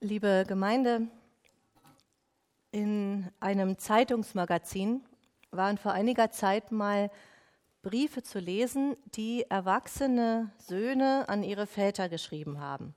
Liebe 0.00 0.44
Gemeinde, 0.46 1.08
in 2.70 3.28
einem 3.40 3.78
Zeitungsmagazin 3.78 5.02
waren 5.50 5.76
vor 5.76 5.90
einiger 5.90 6.30
Zeit 6.30 6.70
mal 6.70 7.10
Briefe 7.82 8.22
zu 8.22 8.38
lesen, 8.38 8.96
die 9.16 9.44
erwachsene 9.50 10.52
Söhne 10.58 11.28
an 11.28 11.42
ihre 11.42 11.66
Väter 11.66 12.08
geschrieben 12.08 12.60
haben. 12.60 12.94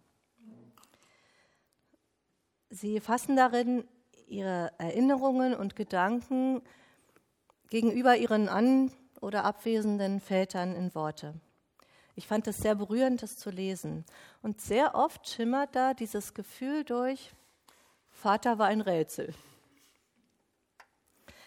Sie 2.69 2.99
fassen 2.99 3.35
darin 3.35 3.83
ihre 4.27 4.71
Erinnerungen 4.77 5.55
und 5.55 5.75
Gedanken 5.75 6.61
gegenüber 7.71 8.15
ihren 8.15 8.47
an- 8.47 8.91
oder 9.21 9.43
abwesenden 9.43 10.19
Vätern 10.19 10.75
in 10.75 10.93
Worte. 10.93 11.33
Ich 12.15 12.27
fand 12.27 12.47
es 12.47 12.57
sehr 12.57 12.75
berührend, 12.75 13.23
das 13.23 13.37
zu 13.37 13.49
lesen. 13.49 14.05
Und 14.41 14.61
sehr 14.61 14.95
oft 14.95 15.27
schimmert 15.27 15.75
da 15.75 15.93
dieses 15.93 16.33
Gefühl 16.33 16.83
durch, 16.83 17.31
Vater 18.09 18.59
war 18.59 18.67
ein 18.67 18.81
Rätsel. 18.81 19.33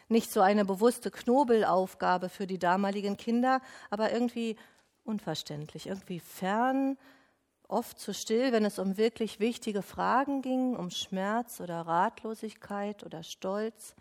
Nicht 0.08 0.30
so 0.30 0.40
eine 0.40 0.64
bewusste 0.64 1.10
Knobelaufgabe 1.10 2.28
für 2.28 2.46
die 2.46 2.58
damaligen 2.58 3.16
Kinder, 3.16 3.60
aber 3.90 4.12
irgendwie 4.12 4.56
unverständlich, 5.04 5.86
irgendwie 5.86 6.20
fern, 6.20 6.98
oft 7.68 7.98
zu 7.98 8.12
still, 8.12 8.52
wenn 8.52 8.64
es 8.64 8.78
um 8.78 8.96
wirklich 8.96 9.40
wichtige 9.40 9.82
Fragen 9.82 10.42
ging, 10.42 10.76
um 10.76 10.90
Schmerz 10.90 11.60
oder 11.60 11.82
Ratlosigkeit 11.82 13.04
oder 13.04 13.22
Stolz. 13.22 13.94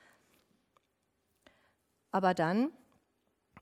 Aber 2.12 2.34
dann, 2.34 2.72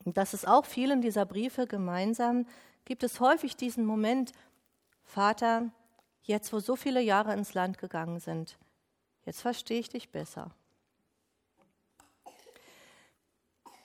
und 0.04 0.18
das 0.18 0.34
ist 0.34 0.48
auch 0.48 0.66
vielen 0.66 1.02
dieser 1.02 1.26
Briefe 1.26 1.68
gemeinsam, 1.68 2.46
gibt 2.86 3.04
es 3.04 3.20
häufig 3.20 3.56
diesen 3.56 3.86
Moment, 3.86 4.32
Vater, 5.04 5.72
jetzt 6.24 6.54
wo 6.54 6.60
so 6.60 6.76
viele 6.76 7.02
Jahre 7.02 7.34
ins 7.34 7.54
Land 7.54 7.78
gegangen 7.78 8.20
sind, 8.20 8.58
jetzt 9.26 9.42
verstehe 9.42 9.80
ich 9.80 9.90
dich 9.90 10.12
besser. 10.12 10.52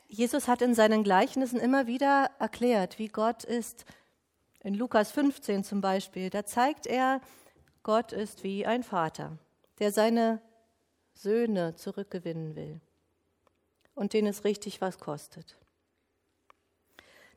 Jesus 0.09 0.47
hat 0.47 0.63
in 0.63 0.75
seinen 0.75 1.03
Gleichnissen 1.03 1.59
immer 1.59 1.87
wieder 1.87 2.31
erklärt, 2.39 2.99
wie 2.99 3.09
Gott 3.09 3.45
ist. 3.45 3.85
In 4.61 4.75
Lukas 4.75 5.11
15 5.11 5.65
zum 5.65 5.81
Beispiel, 5.81 6.31
da 6.31 6.45
zeigt 6.45 6.87
er, 6.87 7.21
Gott 7.83 8.13
ist 8.13 8.45
wie 8.45 8.67
ein 8.67 8.83
Vater, 8.83 9.39
der 9.79 9.93
seine 9.93 10.41
Söhne 11.13 11.75
zurückgewinnen 11.75 12.55
will 12.57 12.81
und 13.95 14.13
denen 14.13 14.29
es 14.29 14.45
richtig 14.45 14.81
was 14.81 14.99
kostet. 14.99 15.57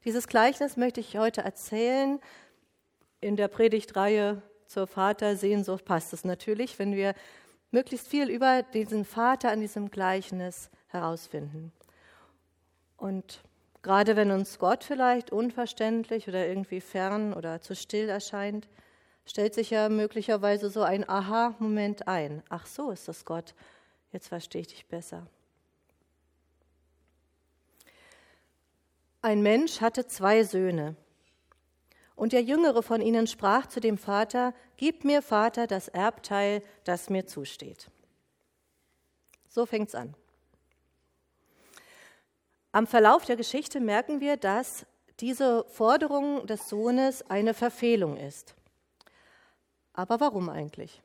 Dieses 0.05 0.28
Gleichnis 0.28 0.78
möchte 0.78 1.02
ich 1.02 1.17
heute 1.17 1.42
erzählen. 1.42 2.19
In 3.19 3.36
der 3.36 3.50
Predigtreihe 3.50 4.42
zur 4.66 4.88
Vatersehnsucht 4.88 5.83
passt 5.83 6.14
es 6.14 6.23
natürlich, 6.23 6.80
wenn 6.80 6.95
wir 6.95 7.14
möglichst 7.72 8.08
viel 8.08 8.30
über 8.30 8.64
diesen 8.64 9.03
Vater 9.03 9.52
an 9.52 9.59
diesem 9.59 9.92
Gleichnis 9.92 10.70
herausfinden. 10.88 11.73
Und 12.95 13.42
gerade 13.81 14.16
wenn 14.16 14.31
uns 14.31 14.58
Gott 14.58 14.83
vielleicht 14.83 15.31
unverständlich 15.31 16.27
oder 16.27 16.47
irgendwie 16.47 16.81
fern 16.81 17.33
oder 17.33 17.61
zu 17.61 17.75
still 17.75 18.09
erscheint, 18.09 18.70
stellt 19.25 19.53
sich 19.53 19.70
ja 19.70 19.89
möglicherweise 19.89 20.70
so 20.70 20.81
ein 20.81 21.08
Aha-Moment 21.08 22.08
ein. 22.08 22.42
Ach 22.50 22.66
so 22.66 22.92
ist 22.92 23.08
das 23.08 23.25
Gott, 23.25 23.53
jetzt 24.11 24.30
verstehe 24.30 24.61
ich 24.61 24.67
dich 24.67 24.88
besser. 24.88 25.27
Ein 29.22 29.42
Mensch 29.42 29.82
hatte 29.82 30.08
zwei 30.08 30.44
Söhne. 30.44 30.96
Und 32.16 32.34
der 32.34 32.42
jüngere 32.42 32.84
von 32.84 33.02
ihnen 33.02 33.28
sprach 33.28 33.68
zu 33.68 33.80
dem 33.80 33.98
Vater, 33.98 34.54
Gib 34.78 35.04
mir, 35.04 35.22
Vater, 35.22 35.68
das 35.68 35.90
Erbteil, 35.90 36.62
das 36.86 37.10
mir 37.10 37.28
zusteht. 37.28 37.90
So 39.50 39.66
fängt's 39.66 39.96
an. 39.96 40.16
Am 42.72 42.88
Verlauf 42.88 43.26
der 43.26 43.36
Geschichte 43.36 43.80
merken 43.80 44.22
wir, 44.22 44.38
dass 44.38 44.86
diese 45.20 45.66
Forderung 45.66 46.46
des 46.48 46.70
Sohnes 46.70 47.30
eine 47.30 47.54
Verfehlung 47.54 48.16
ist. 48.16 48.56
Aber 49.94 50.20
warum 50.20 50.50
eigentlich? 50.50 51.02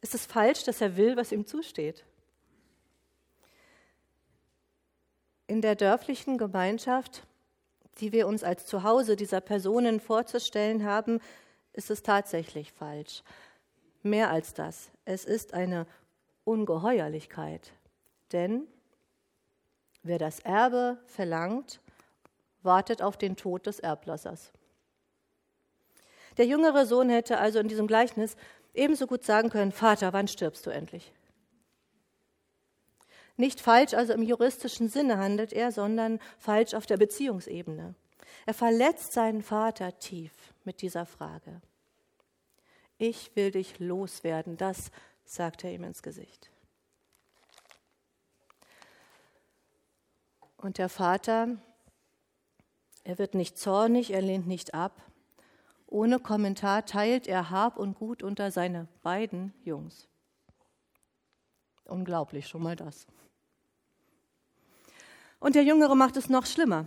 Ist 0.00 0.14
es 0.14 0.24
falsch, 0.24 0.64
dass 0.64 0.80
er 0.80 0.96
will, 0.96 1.16
was 1.16 1.32
ihm 1.32 1.44
zusteht? 1.44 2.04
In 5.48 5.62
der 5.62 5.76
dörflichen 5.76 6.36
Gemeinschaft, 6.36 7.26
die 8.00 8.12
wir 8.12 8.28
uns 8.28 8.44
als 8.44 8.66
Zuhause 8.66 9.16
dieser 9.16 9.40
Personen 9.40 9.98
vorzustellen 9.98 10.84
haben, 10.84 11.20
ist 11.72 11.90
es 11.90 12.02
tatsächlich 12.02 12.70
falsch. 12.70 13.22
Mehr 14.02 14.30
als 14.30 14.52
das, 14.52 14.90
es 15.06 15.24
ist 15.24 15.54
eine 15.54 15.86
Ungeheuerlichkeit. 16.44 17.72
Denn 18.30 18.68
wer 20.02 20.18
das 20.18 20.40
Erbe 20.40 20.98
verlangt, 21.06 21.80
wartet 22.62 23.00
auf 23.00 23.16
den 23.16 23.34
Tod 23.34 23.66
des 23.66 23.78
Erblassers. 23.80 24.52
Der 26.36 26.44
jüngere 26.44 26.84
Sohn 26.84 27.08
hätte 27.08 27.38
also 27.38 27.58
in 27.58 27.68
diesem 27.68 27.86
Gleichnis 27.86 28.36
ebenso 28.74 29.06
gut 29.06 29.24
sagen 29.24 29.48
können, 29.48 29.72
Vater, 29.72 30.12
wann 30.12 30.28
stirbst 30.28 30.66
du 30.66 30.70
endlich? 30.70 31.10
Nicht 33.38 33.60
falsch, 33.60 33.94
also 33.94 34.12
im 34.12 34.22
juristischen 34.22 34.88
Sinne 34.88 35.18
handelt 35.18 35.52
er, 35.52 35.70
sondern 35.70 36.18
falsch 36.38 36.74
auf 36.74 36.86
der 36.86 36.96
Beziehungsebene. 36.96 37.94
Er 38.46 38.54
verletzt 38.54 39.12
seinen 39.12 39.42
Vater 39.42 39.96
tief 40.00 40.32
mit 40.64 40.82
dieser 40.82 41.06
Frage. 41.06 41.62
Ich 42.98 43.36
will 43.36 43.52
dich 43.52 43.78
loswerden, 43.78 44.56
das 44.56 44.90
sagt 45.24 45.62
er 45.62 45.72
ihm 45.72 45.84
ins 45.84 46.02
Gesicht. 46.02 46.50
Und 50.56 50.78
der 50.78 50.88
Vater, 50.88 51.58
er 53.04 53.18
wird 53.18 53.34
nicht 53.34 53.56
zornig, 53.56 54.12
er 54.12 54.22
lehnt 54.22 54.48
nicht 54.48 54.74
ab. 54.74 55.00
Ohne 55.86 56.18
Kommentar 56.18 56.86
teilt 56.86 57.28
er 57.28 57.50
Hab 57.50 57.76
und 57.76 57.94
Gut 57.94 58.24
unter 58.24 58.50
seine 58.50 58.88
beiden 59.04 59.54
Jungs. 59.62 60.08
Unglaublich 61.84 62.48
schon 62.48 62.64
mal 62.64 62.74
das. 62.74 63.06
Und 65.40 65.54
der 65.54 65.64
Jüngere 65.64 65.94
macht 65.94 66.16
es 66.16 66.28
noch 66.28 66.46
schlimmer. 66.46 66.86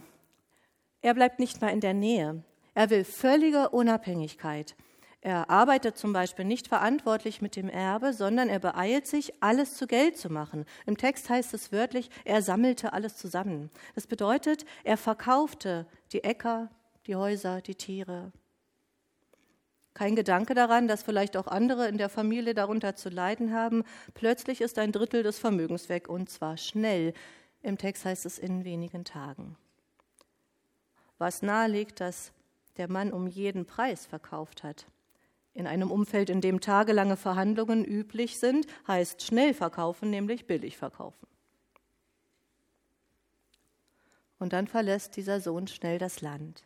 Er 1.01 1.13
bleibt 1.13 1.39
nicht 1.39 1.61
mal 1.61 1.69
in 1.69 1.79
der 1.79 1.93
Nähe. 1.93 2.43
Er 2.73 2.89
will 2.89 3.03
völlige 3.03 3.69
Unabhängigkeit. 3.69 4.75
Er 5.23 5.51
arbeitet 5.51 5.97
zum 5.97 6.13
Beispiel 6.13 6.45
nicht 6.45 6.67
verantwortlich 6.67 7.41
mit 7.41 7.55
dem 7.55 7.69
Erbe, 7.69 8.11
sondern 8.11 8.49
er 8.49 8.59
beeilt 8.59 9.05
sich, 9.05 9.33
alles 9.41 9.75
zu 9.75 9.85
Geld 9.85 10.17
zu 10.17 10.31
machen. 10.31 10.65
Im 10.87 10.97
Text 10.97 11.29
heißt 11.29 11.53
es 11.53 11.71
wörtlich, 11.71 12.09
er 12.25 12.41
sammelte 12.41 12.93
alles 12.93 13.17
zusammen. 13.17 13.69
Das 13.93 14.07
bedeutet, 14.07 14.65
er 14.83 14.97
verkaufte 14.97 15.85
die 16.11 16.23
Äcker, 16.23 16.69
die 17.05 17.15
Häuser, 17.15 17.61
die 17.61 17.75
Tiere. 17.75 18.31
Kein 19.93 20.15
Gedanke 20.15 20.55
daran, 20.55 20.87
dass 20.87 21.03
vielleicht 21.03 21.37
auch 21.37 21.47
andere 21.47 21.87
in 21.87 21.99
der 21.99 22.09
Familie 22.09 22.55
darunter 22.55 22.95
zu 22.95 23.09
leiden 23.09 23.53
haben. 23.53 23.83
Plötzlich 24.15 24.61
ist 24.61 24.79
ein 24.79 24.91
Drittel 24.91 25.21
des 25.21 25.37
Vermögens 25.37 25.89
weg 25.89 26.09
und 26.09 26.29
zwar 26.29 26.57
schnell. 26.57 27.13
Im 27.61 27.77
Text 27.77 28.05
heißt 28.05 28.25
es 28.25 28.39
in 28.39 28.65
wenigen 28.65 29.05
Tagen. 29.05 29.55
Was 31.17 31.41
nahelegt, 31.41 31.99
dass 31.99 32.31
der 32.77 32.89
Mann 32.89 33.11
um 33.11 33.27
jeden 33.27 33.65
Preis 33.65 34.05
verkauft 34.05 34.63
hat. 34.63 34.87
In 35.53 35.67
einem 35.67 35.91
Umfeld, 35.91 36.29
in 36.29 36.41
dem 36.41 36.61
tagelange 36.61 37.17
Verhandlungen 37.17 37.83
üblich 37.83 38.39
sind, 38.39 38.65
heißt 38.87 39.21
schnell 39.21 39.53
verkaufen, 39.53 40.09
nämlich 40.09 40.47
billig 40.47 40.77
verkaufen. 40.77 41.27
Und 44.39 44.53
dann 44.53 44.67
verlässt 44.67 45.17
dieser 45.17 45.41
Sohn 45.41 45.67
schnell 45.67 45.99
das 45.99 46.21
Land. 46.21 46.63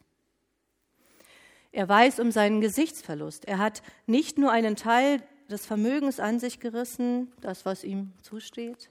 Er 1.72 1.90
weiß 1.90 2.20
um 2.20 2.32
seinen 2.32 2.62
Gesichtsverlust. 2.62 3.46
Er 3.46 3.58
hat 3.58 3.82
nicht 4.06 4.38
nur 4.38 4.52
einen 4.52 4.78
Teil 4.78 5.22
des 5.50 5.66
Vermögens 5.66 6.22
an 6.22 6.40
sich 6.40 6.60
gerissen, 6.60 7.34
das, 7.42 7.66
was 7.66 7.84
ihm 7.84 8.14
zusteht, 8.22 8.90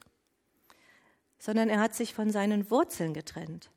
sondern 1.44 1.68
er 1.68 1.78
hat 1.78 1.94
sich 1.94 2.14
von 2.14 2.30
seinen 2.30 2.70
Wurzeln 2.70 3.12
getrennt. 3.12 3.68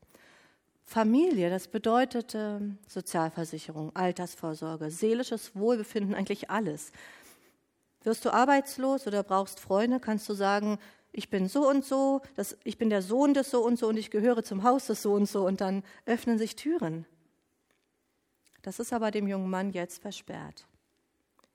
Familie, 0.85 1.49
das 1.49 1.67
bedeutete 1.67 2.61
Sozialversicherung, 2.87 3.93
Altersvorsorge, 3.93 4.89
seelisches 4.89 5.53
Wohlbefinden, 5.53 6.15
eigentlich 6.15 6.49
alles. 6.49 6.93
Wirst 8.03 8.23
du 8.23 8.29
arbeitslos 8.33 9.05
oder 9.05 9.21
brauchst 9.21 9.59
Freunde, 9.59 9.99
kannst 9.99 10.29
du 10.29 10.33
sagen, 10.33 10.79
ich 11.11 11.29
bin 11.29 11.49
so 11.49 11.67
und 11.67 11.83
so, 11.83 12.21
das, 12.35 12.57
ich 12.63 12.77
bin 12.77 12.89
der 12.89 13.01
Sohn 13.01 13.33
des 13.33 13.51
so 13.51 13.65
und 13.65 13.77
so 13.77 13.89
und 13.89 13.97
ich 13.97 14.11
gehöre 14.11 14.45
zum 14.45 14.63
Haus 14.63 14.87
des 14.87 15.01
so 15.01 15.11
und 15.11 15.25
so 15.25 15.45
und 15.45 15.59
dann 15.59 15.83
öffnen 16.05 16.37
sich 16.37 16.55
Türen. 16.55 17.05
Das 18.61 18.79
ist 18.79 18.93
aber 18.93 19.11
dem 19.11 19.27
jungen 19.27 19.49
Mann 19.49 19.71
jetzt 19.71 20.01
versperrt. 20.01 20.67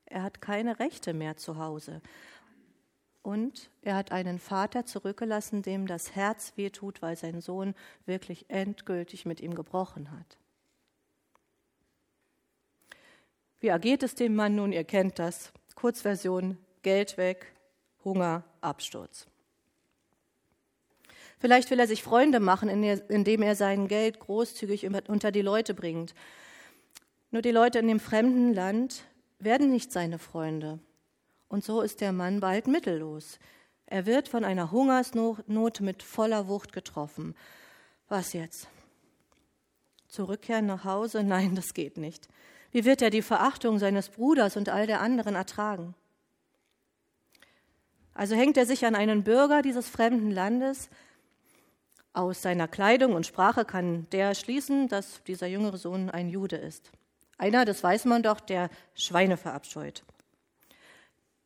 Er 0.05 0.21
hat 0.21 0.41
keine 0.41 0.77
Rechte 0.77 1.15
mehr 1.15 1.37
zu 1.37 1.57
Hause. 1.57 2.03
Und 3.23 3.69
er 3.81 3.95
hat 3.95 4.11
einen 4.11 4.37
Vater 4.37 4.85
zurückgelassen, 4.85 5.61
dem 5.61 5.87
das 5.87 6.13
Herz 6.13 6.53
wehtut, 6.57 7.01
weil 7.01 7.15
sein 7.15 7.41
Sohn 7.41 7.73
wirklich 8.05 8.45
endgültig 8.49 9.25
mit 9.25 9.39
ihm 9.39 9.55
gebrochen 9.55 10.11
hat. 10.11 10.37
Wie 13.61 13.69
ergeht 13.69 14.03
es 14.03 14.13
dem 14.13 14.35
Mann 14.35 14.55
nun? 14.55 14.73
Ihr 14.73 14.83
kennt 14.83 15.19
das. 15.19 15.53
Kurzversion, 15.75 16.57
Geld 16.81 17.17
weg, 17.17 17.53
Hunger, 18.03 18.43
Absturz. 18.59 19.25
Vielleicht 21.39 21.71
will 21.71 21.79
er 21.79 21.87
sich 21.87 22.03
Freunde 22.03 22.41
machen, 22.41 22.67
indem 22.67 23.41
er 23.41 23.55
sein 23.55 23.87
Geld 23.87 24.19
großzügig 24.19 24.85
unter 25.07 25.31
die 25.31 25.41
Leute 25.41 25.73
bringt. 25.73 26.13
Nur 27.31 27.41
die 27.41 27.51
Leute 27.51 27.79
in 27.79 27.87
dem 27.87 28.01
fremden 28.01 28.53
Land 28.53 29.05
werden 29.39 29.71
nicht 29.71 29.93
seine 29.93 30.19
Freunde. 30.19 30.79
Und 31.53 31.63
so 31.63 31.81
ist 31.81 32.01
der 32.01 32.13
Mann 32.13 32.39
bald 32.39 32.65
mittellos. 32.65 33.37
Er 33.85 34.07
wird 34.07 34.27
von 34.27 34.43
einer 34.43 34.71
Hungersnot 34.71 35.81
mit 35.81 36.01
voller 36.01 36.47
Wucht 36.47 36.73
getroffen. 36.73 37.35
Was 38.09 38.33
jetzt? 38.33 38.67
Zurückkehren 40.07 40.65
nach 40.65 40.83
Hause? 40.83 41.23
Nein, 41.23 41.53
das 41.53 41.75
geht 41.75 41.97
nicht. 41.97 42.27
Wie 42.71 42.85
wird 42.85 43.03
er 43.03 43.11
die 43.11 43.21
Verachtung 43.21 43.77
seines 43.77 44.09
Bruders 44.09 44.57
und 44.57 44.69
all 44.69 44.87
der 44.87 44.99
anderen 44.99 45.35
ertragen? 45.35 45.93
Also 48.15 48.35
hängt 48.35 48.57
er 48.57 48.65
sich 48.65 48.83
an 48.87 48.95
einen 48.95 49.23
Bürger 49.23 49.61
dieses 49.61 49.87
fremden 49.87 50.31
Landes, 50.31 50.89
aus 52.13 52.41
seiner 52.41 52.67
Kleidung 52.67 53.13
und 53.13 53.27
Sprache 53.27 53.63
kann 53.63 54.07
der 54.11 54.33
schließen, 54.33 54.87
dass 54.87 55.21
dieser 55.25 55.45
jüngere 55.45 55.77
Sohn 55.77 56.09
ein 56.09 56.29
Jude 56.29 56.55
ist. 56.55 56.91
Einer, 57.37 57.63
das 57.63 57.83
weiß 57.83 58.05
man 58.05 58.23
doch, 58.23 58.39
der 58.39 58.71
Schweine 58.95 59.37
verabscheut. 59.37 60.03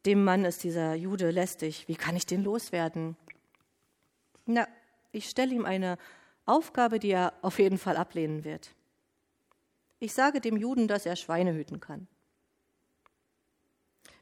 Dem 0.08 0.24
Mann 0.24 0.46
ist 0.46 0.64
dieser 0.64 0.96
Jude 0.96 1.32
lästig. 1.32 1.90
Wie 1.90 1.98
kann 1.98 2.16
ich 2.16 2.26
den 2.26 2.42
loswerden? 2.42 3.18
Na, 4.46 4.66
ich 5.12 5.30
stelle 5.30 5.54
ihm 5.54 5.66
eine 5.66 5.98
Aufgabe, 6.46 6.98
die 6.98 7.10
er 7.10 7.34
auf 7.42 7.60
jeden 7.60 7.78
Fall 7.78 7.98
ablehnen 7.98 8.46
wird. 8.46 8.74
Ich 10.00 10.14
sage 10.14 10.40
dem 10.40 10.56
Juden, 10.56 10.88
dass 10.88 11.06
er 11.06 11.18
Schweine 11.18 11.54
hüten 11.54 11.82
kann. 11.82 12.08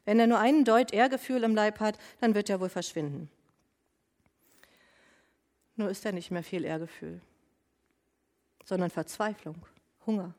Wenn 0.04 0.18
er 0.18 0.26
nur 0.26 0.40
einen 0.40 0.64
Deut 0.64 0.92
Ehrgefühl 0.92 1.44
im 1.44 1.54
Leib 1.54 1.78
hat, 1.78 1.98
dann 2.20 2.34
wird 2.34 2.50
er 2.50 2.60
wohl 2.60 2.68
verschwinden. 2.68 3.30
Nur 5.76 5.88
ist 5.88 6.04
da 6.04 6.10
nicht 6.10 6.32
mehr 6.32 6.42
viel 6.42 6.64
Ehrgefühl, 6.64 7.20
sondern 8.64 8.90
Verzweiflung, 8.90 9.64
Hunger. 10.04 10.34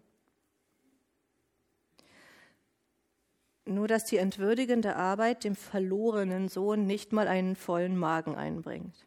Nur 3.68 3.88
dass 3.88 4.06
die 4.06 4.18
entwürdigende 4.18 4.96
Arbeit 4.96 5.44
dem 5.44 5.56
verlorenen 5.56 6.48
Sohn 6.48 6.86
nicht 6.86 7.12
mal 7.12 7.28
einen 7.28 7.56
vollen 7.56 7.98
Magen 7.98 8.36
einbringt. 8.36 9.06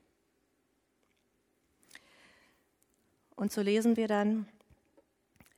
Und 3.36 3.52
so 3.52 3.62
lesen 3.62 3.96
wir 3.96 4.06
dann, 4.06 4.46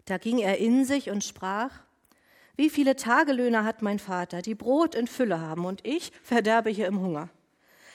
da 0.05 0.19
ging 0.19 0.39
er 0.39 0.59
in 0.59 0.85
sich 0.85 1.11
und 1.11 1.25
sprach, 1.25 1.81
wie 2.57 2.71
viele 2.71 2.95
Tagelöhner 2.95 3.65
hat 3.65 3.83
mein 3.83 3.99
Vater, 3.99 4.41
die 4.41 4.55
Brot 4.55 4.95
in 4.95 5.09
Fülle 5.09 5.41
haben, 5.41 5.65
und 5.65 5.85
ich 5.85 6.13
verderbe 6.23 6.71
hier 6.71 6.87
im 6.87 7.01
Hunger. 7.01 7.29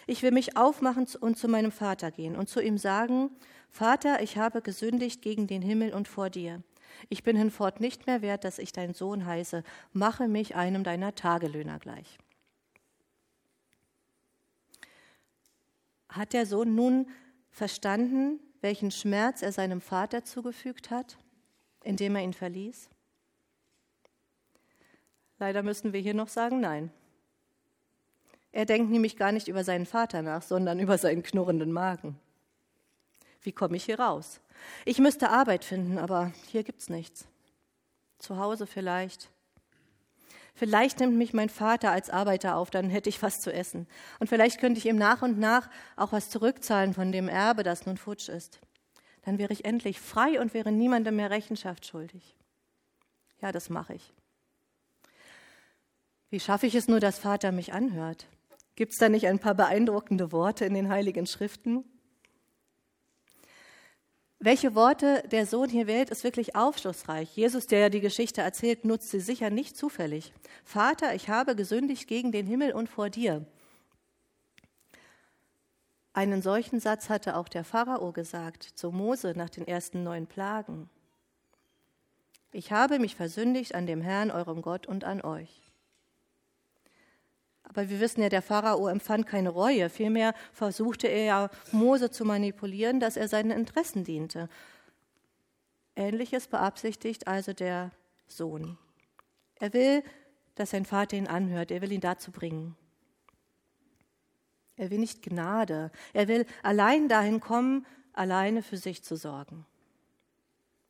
Ich 0.07 0.24
will 0.24 0.31
mich 0.31 0.57
aufmachen 0.57 1.07
und 1.19 1.38
zu 1.38 1.48
meinem 1.48 1.71
Vater 1.71 2.12
gehen 2.12 2.36
und 2.36 2.50
zu 2.50 2.62
ihm 2.62 2.77
sagen, 2.77 3.30
Vater, 3.69 4.21
ich 4.21 4.38
habe 4.38 4.62
gesündigt 4.62 5.21
gegen 5.21 5.48
den 5.48 5.62
Himmel 5.62 5.94
und 5.94 6.07
vor 6.07 6.30
dir. 6.30 6.62
Ich 7.10 7.24
bin 7.24 7.36
hinfort 7.36 7.80
nicht 7.80 8.08
mehr 8.08 8.22
wert, 8.22 8.44
dass 8.44 8.60
ich 8.60 8.72
dein 8.72 8.94
Sohn 8.94 9.26
heiße. 9.26 9.64
Mache 9.94 10.28
mich 10.28 10.56
einem 10.56 10.84
deiner 10.84 11.16
Tagelöhner 11.16 11.80
gleich. 11.80 12.18
Hat 16.10 16.34
der 16.34 16.46
Sohn 16.46 16.76
nun 16.76 17.08
verstanden, 17.52 18.40
welchen 18.62 18.92
Schmerz 18.92 19.42
er 19.42 19.52
seinem 19.52 19.82
Vater 19.82 20.24
zugefügt 20.24 20.90
hat, 20.90 21.18
indem 21.84 22.16
er 22.16 22.24
ihn 22.24 22.34
verließ? 22.34 22.90
Leider 25.40 25.64
müssen 25.64 25.94
wir 25.94 26.00
hier 26.00 26.14
noch 26.14 26.30
sagen, 26.30 26.60
nein. 26.60 26.92
Er 28.52 28.66
denkt 28.66 28.90
nämlich 28.90 29.18
gar 29.18 29.32
nicht 29.32 29.48
über 29.48 29.64
seinen 29.64 29.86
Vater 29.86 30.22
nach, 30.22 30.42
sondern 30.42 30.80
über 30.80 30.98
seinen 30.98 31.22
knurrenden 31.22 31.72
Magen. 31.72 32.20
Wie 33.42 33.51
komme 33.51 33.78
ich 33.78 33.86
hier 33.86 34.00
raus? 34.00 34.39
Ich 34.86 35.00
müsste 35.00 35.30
Arbeit 35.30 35.63
finden, 35.63 35.98
aber 35.98 36.31
hier 36.48 36.63
gibt's 36.63 36.89
nichts. 36.89 37.28
Zu 38.19 38.38
Hause 38.38 38.68
vielleicht. 38.68 39.30
Vielleicht 40.56 41.00
nimmt 41.00 41.16
mich 41.16 41.34
mein 41.34 41.50
Vater 41.50 41.92
als 41.92 42.10
Arbeiter 42.10 42.56
auf, 42.56 42.72
dann 42.72 42.89
hätte 42.89 43.10
ich 43.10 43.22
was 43.22 43.39
zu 43.39 43.54
essen. 43.54 43.88
Und 44.19 44.28
vielleicht 44.28 44.60
könnte 44.60 44.80
ich 44.80 44.88
ihm 44.88 44.98
nach 44.98 45.22
und 45.22 45.38
nach 45.38 45.69
auch 45.95 46.12
was 46.12 46.31
zurückzahlen 46.31 46.95
von 46.95 47.12
dem 47.12 47.30
Erbe, 47.30 47.62
das 47.62 47.86
nun 47.86 47.98
futsch 47.98 48.28
ist. 48.28 48.60
Dann 49.22 49.38
wäre 49.38 49.54
ich 49.54 49.66
endlich 49.66 50.00
frei 50.00 50.42
und 50.42 50.56
wäre 50.56 50.72
niemandem 50.72 51.18
mehr 51.18 51.30
Rechenschaft 51.30 51.86
schuldig. 51.86 52.36
Ja, 53.40 53.51
das 53.51 53.69
mache 53.69 53.94
ich. 53.94 54.13
Wie 56.31 56.40
schaffe 56.40 56.66
ich 56.66 56.74
es 56.74 56.88
nur, 56.88 57.00
dass 57.00 57.19
Vater 57.19 57.51
mich 57.51 57.74
anhört? 57.74 58.25
Gibt 58.75 58.94
es 58.94 58.98
da 58.98 59.10
nicht 59.10 59.28
ein 59.28 59.40
paar 59.40 59.54
beeindruckende 59.54 60.31
Worte 60.31 60.66
in 60.66 60.74
den 60.74 60.90
Heiligen 60.90 61.28
Schriften? 61.28 61.86
Welche 64.39 64.75
Worte 64.75 65.24
der 65.31 65.48
Sohn 65.48 65.68
hier 65.68 65.88
wählt, 65.88 66.12
ist 66.12 66.24
wirklich 66.24 66.56
aufschlussreich. 66.56 67.36
Jesus, 67.36 67.66
der 67.66 67.80
ja 67.80 67.89
die 67.89 68.01
Geschichte 68.01 68.42
erzählt, 68.42 68.86
nutzt 68.86 69.10
sie 69.10 69.19
sicher 69.19 69.50
nicht 69.50 69.75
zufällig. 69.75 70.31
Vater, 70.63 71.16
ich 71.16 71.30
habe 71.30 71.56
gesündigt 71.56 72.07
gegen 72.07 72.31
den 72.31 72.45
Himmel 72.45 72.74
und 72.74 72.88
vor 72.88 73.10
dir. 73.10 73.45
Einen 76.13 76.44
solchen 76.44 76.80
Satz 76.80 77.10
hatte 77.10 77.36
auch 77.36 77.48
der 77.48 77.63
Pharao 77.63 78.12
gesagt 78.12 78.63
zu 78.63 78.92
Mose 78.92 79.34
nach 79.36 79.50
den 79.50 79.68
ersten 79.68 80.04
neun 80.04 80.28
Plagen. 80.28 80.90
Ich 82.51 82.72
habe 82.72 83.00
mich 83.00 83.16
versündigt 83.16 83.75
an 83.75 83.88
dem 83.88 84.01
Herrn, 84.01 84.31
eurem 84.31 84.62
Gott 84.62 84.88
und 84.88 85.04
an 85.04 85.22
euch. 85.22 85.67
Aber 87.69 87.90
wir 87.90 88.00
wissen 88.00 88.22
ja, 88.22 88.30
der 88.30 88.42
Pharao 88.42 88.88
empfand 88.88 89.28
keine 89.28 89.50
Reue. 89.50 89.90
Vielmehr 89.90 90.34
versuchte 90.54 91.08
er 91.08 91.24
ja, 91.25 91.50
Mose 91.72 92.10
zu 92.12 92.25
manipulieren, 92.25 93.00
dass 93.00 93.18
er 93.18 93.28
seinen 93.28 93.52
Interessen 93.52 94.04
diente. 94.04 94.50
Ähnliches 95.96 96.48
beabsichtigt 96.48 97.28
also 97.28 97.54
der 97.54 97.92
Sohn. 98.28 98.78
Er 99.56 99.74
will, 99.74 100.04
dass 100.56 100.71
sein 100.71 100.86
Vater 100.86 101.18
ihn 101.18 101.28
anhört. 101.28 101.71
Er 101.71 101.81
will 101.81 101.92
ihn 101.92 102.02
dazu 102.02 102.31
bringen. 102.31 102.76
Er 104.76 104.90
will 104.92 105.00
nicht 105.00 105.24
Gnade. 105.24 105.92
Er 106.14 106.28
will 106.28 106.45
allein 106.64 107.09
dahin 107.09 107.40
kommen, 107.40 107.86
alleine 108.14 108.62
für 108.62 108.78
sich 108.78 109.04
zu 109.04 109.16
sorgen. 109.16 109.66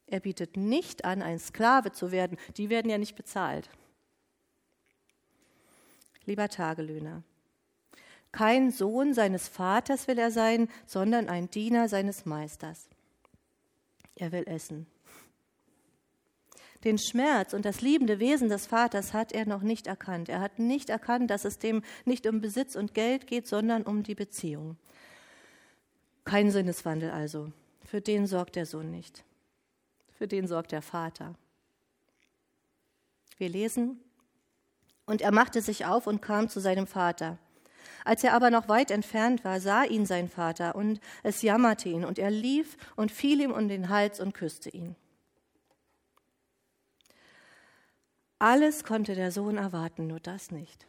Er 0.05 0.19
bietet 0.19 0.55
nicht 0.55 1.05
an, 1.05 1.21
ein 1.21 1.39
Sklave 1.39 1.91
zu 1.91 2.11
werden. 2.11 2.37
Die 2.55 2.69
werden 2.69 2.89
ja 2.89 2.97
nicht 2.97 3.15
bezahlt 3.15 3.69
lieber 6.27 6.49
Tagelöhner. 6.49 7.23
Kein 8.31 8.71
Sohn 8.71 9.13
seines 9.13 9.47
Vaters 9.47 10.07
will 10.07 10.19
er 10.19 10.29
sein, 10.29 10.69
sondern 10.85 11.29
ein 11.29 11.49
Diener 11.49 11.89
seines 11.89 12.25
Meisters. 12.25 12.87
Er 14.15 14.31
will 14.31 14.43
essen. 14.47 14.85
Den 16.83 16.99
Schmerz 16.99 17.53
und 17.53 17.65
das 17.65 17.81
liebende 17.81 18.19
Wesen 18.19 18.49
des 18.49 18.67
Vaters 18.67 19.13
hat 19.13 19.31
er 19.31 19.47
noch 19.47 19.63
nicht 19.63 19.87
erkannt. 19.87 20.29
Er 20.29 20.39
hat 20.39 20.59
nicht 20.59 20.89
erkannt, 20.89 21.31
dass 21.31 21.45
es 21.45 21.57
dem 21.57 21.81
nicht 22.05 22.27
um 22.27 22.39
Besitz 22.39 22.75
und 22.75 22.93
Geld 22.93 23.25
geht, 23.25 23.47
sondern 23.47 23.83
um 23.83 24.03
die 24.03 24.15
Beziehung. 24.15 24.77
Kein 26.23 26.51
Sinneswandel 26.51 27.09
also. 27.09 27.51
Für 27.83 28.01
den 28.01 28.27
sorgt 28.27 28.55
der 28.55 28.65
Sohn 28.65 28.91
nicht. 28.91 29.23
Für 30.11 30.27
den 30.27 30.47
sorgt 30.47 30.71
der 30.71 30.81
Vater. 30.81 31.35
Wir 33.37 33.49
lesen, 33.49 33.99
und 35.07 35.21
er 35.21 35.31
machte 35.31 35.61
sich 35.61 35.85
auf 35.85 36.05
und 36.05 36.21
kam 36.21 36.49
zu 36.49 36.59
seinem 36.59 36.85
Vater. 36.85 37.39
Als 38.05 38.23
er 38.23 38.33
aber 38.33 38.51
noch 38.51 38.69
weit 38.69 38.91
entfernt 38.91 39.43
war, 39.43 39.59
sah 39.59 39.83
ihn 39.83 40.05
sein 40.05 40.29
Vater, 40.29 40.75
und 40.75 40.99
es 41.23 41.41
jammerte 41.41 41.89
ihn, 41.89 42.05
und 42.05 42.19
er 42.19 42.29
lief 42.29 42.77
und 42.95 43.11
fiel 43.11 43.41
ihm 43.41 43.51
um 43.51 43.67
den 43.67 43.89
Hals 43.89 44.19
und 44.19 44.33
küsste 44.33 44.69
ihn. 44.69 44.95
Alles 48.39 48.83
konnte 48.83 49.15
der 49.15 49.31
Sohn 49.31 49.57
erwarten, 49.57 50.07
nur 50.07 50.19
das 50.19 50.51
nicht. 50.51 50.85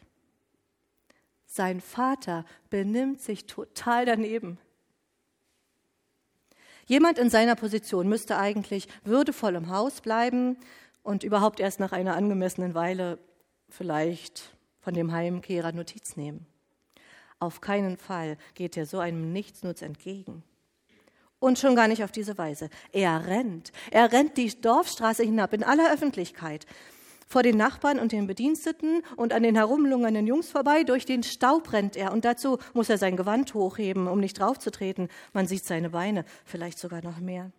Sein 1.46 1.80
Vater 1.80 2.44
benimmt 2.68 3.22
sich 3.22 3.46
total 3.46 4.04
daneben. 4.04 4.58
Jemand 6.86 7.18
in 7.18 7.30
seiner 7.30 7.54
Position 7.54 8.08
müsste 8.08 8.36
eigentlich 8.36 8.88
würdevoll 9.04 9.54
im 9.54 9.70
Haus 9.70 10.00
bleiben 10.00 10.58
und 11.02 11.22
überhaupt 11.22 11.60
erst 11.60 11.80
nach 11.80 11.92
einer 11.92 12.16
angemessenen 12.16 12.74
Weile 12.74 13.18
vielleicht 13.68 14.56
von 14.80 14.94
dem 14.94 15.12
Heimkehrer 15.12 15.72
Notiz 15.72 16.16
nehmen. 16.16 16.46
Auf 17.40 17.60
keinen 17.60 17.96
Fall 17.96 18.36
geht 18.54 18.76
er 18.76 18.86
so 18.86 18.98
einem 18.98 19.32
Nichtsnutz 19.32 19.82
entgegen. 19.82 20.42
Und 21.40 21.58
schon 21.58 21.76
gar 21.76 21.86
nicht 21.86 22.02
auf 22.02 22.10
diese 22.10 22.36
Weise. 22.36 22.68
Er 22.90 23.26
rennt. 23.26 23.72
Er 23.92 24.10
rennt 24.10 24.36
die 24.36 24.60
Dorfstraße 24.60 25.22
hinab 25.22 25.52
in 25.52 25.62
aller 25.62 25.92
Öffentlichkeit. 25.92 26.66
Vor 27.28 27.42
den 27.42 27.56
Nachbarn 27.56 28.00
und 28.00 28.10
den 28.10 28.26
Bediensteten 28.26 29.02
und 29.14 29.32
an 29.32 29.44
den 29.44 29.54
herumlungernden 29.54 30.26
Jungs 30.26 30.50
vorbei. 30.50 30.82
Durch 30.82 31.04
den 31.04 31.22
Staub 31.22 31.72
rennt 31.72 31.96
er. 31.96 32.12
Und 32.12 32.24
dazu 32.24 32.58
muss 32.74 32.88
er 32.88 32.98
sein 32.98 33.16
Gewand 33.16 33.54
hochheben, 33.54 34.08
um 34.08 34.18
nicht 34.18 34.40
draufzutreten. 34.40 35.08
Man 35.32 35.46
sieht 35.46 35.64
seine 35.64 35.90
Beine, 35.90 36.24
vielleicht 36.44 36.78
sogar 36.78 37.04
noch 37.04 37.20
mehr. 37.20 37.52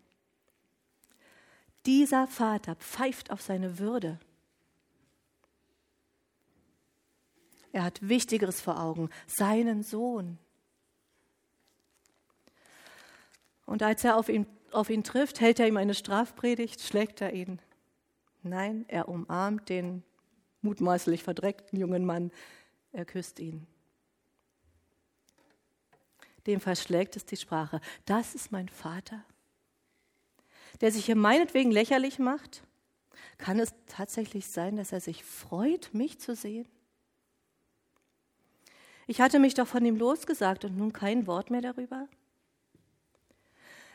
Dieser 1.85 2.27
Vater 2.27 2.75
pfeift 2.75 3.31
auf 3.31 3.41
seine 3.41 3.79
Würde. 3.79 4.19
Er 7.71 7.83
hat 7.83 8.07
Wichtigeres 8.07 8.61
vor 8.61 8.79
Augen, 8.79 9.09
seinen 9.27 9.83
Sohn. 9.83 10.37
Und 13.65 13.83
als 13.83 14.03
er 14.03 14.17
auf 14.17 14.29
ihn, 14.29 14.47
auf 14.71 14.89
ihn 14.89 15.03
trifft, 15.03 15.41
hält 15.41 15.59
er 15.59 15.67
ihm 15.67 15.77
eine 15.77 15.93
Strafpredigt, 15.93 16.81
schlägt 16.81 17.21
er 17.21 17.33
ihn. 17.33 17.61
Nein, 18.41 18.85
er 18.87 19.07
umarmt 19.07 19.69
den 19.69 20.03
mutmaßlich 20.61 21.23
verdreckten 21.23 21.79
jungen 21.79 22.05
Mann, 22.05 22.31
er 22.91 23.05
küsst 23.05 23.39
ihn. 23.39 23.67
Dem 26.47 26.59
verschlägt 26.59 27.15
es 27.15 27.25
die 27.25 27.37
Sprache. 27.37 27.79
Das 28.05 28.33
ist 28.33 28.51
mein 28.51 28.69
Vater, 28.69 29.23
der 30.81 30.91
sich 30.91 31.05
hier 31.05 31.15
meinetwegen 31.15 31.69
lächerlich 31.69 32.17
macht. 32.17 32.63
Kann 33.37 33.59
es 33.59 33.73
tatsächlich 33.85 34.47
sein, 34.47 34.77
dass 34.77 34.91
er 34.91 35.01
sich 35.01 35.23
freut, 35.23 35.93
mich 35.93 36.19
zu 36.19 36.35
sehen? 36.35 36.67
Ich 39.09 39.21
hatte 39.21 39.39
mich 39.39 39.55
doch 39.55 39.65
von 39.65 39.83
ihm 39.83 39.97
losgesagt 39.97 40.65
und 40.65 40.77
nun 40.77 40.93
kein 40.93 41.25
Wort 41.25 41.49
mehr 41.49 41.61
darüber. 41.61 42.07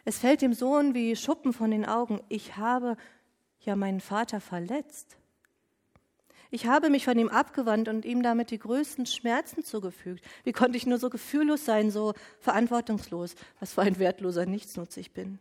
Es 0.04 0.18
fällt 0.18 0.42
dem 0.42 0.52
Sohn 0.52 0.92
wie 0.92 1.14
Schuppen 1.14 1.52
von 1.52 1.70
den 1.70 1.84
Augen. 1.86 2.20
Ich 2.28 2.56
habe 2.56 2.96
ja 3.60 3.76
meinen 3.76 4.00
Vater 4.00 4.40
verletzt. 4.40 5.16
Ich 6.50 6.66
habe 6.66 6.90
mich 6.90 7.04
von 7.04 7.16
ihm 7.16 7.28
abgewandt 7.28 7.86
und 7.86 8.04
ihm 8.04 8.24
damit 8.24 8.50
die 8.50 8.58
größten 8.58 9.06
Schmerzen 9.06 9.62
zugefügt. 9.62 10.24
Wie 10.42 10.50
konnte 10.50 10.76
ich 10.76 10.84
nur 10.84 10.98
so 10.98 11.10
gefühllos 11.10 11.64
sein, 11.64 11.92
so 11.92 12.14
verantwortungslos, 12.40 13.36
was 13.60 13.74
für 13.74 13.82
ein 13.82 14.00
wertloser 14.00 14.46
Nichtsnutz 14.46 14.96
ich 14.96 15.12
bin? 15.12 15.38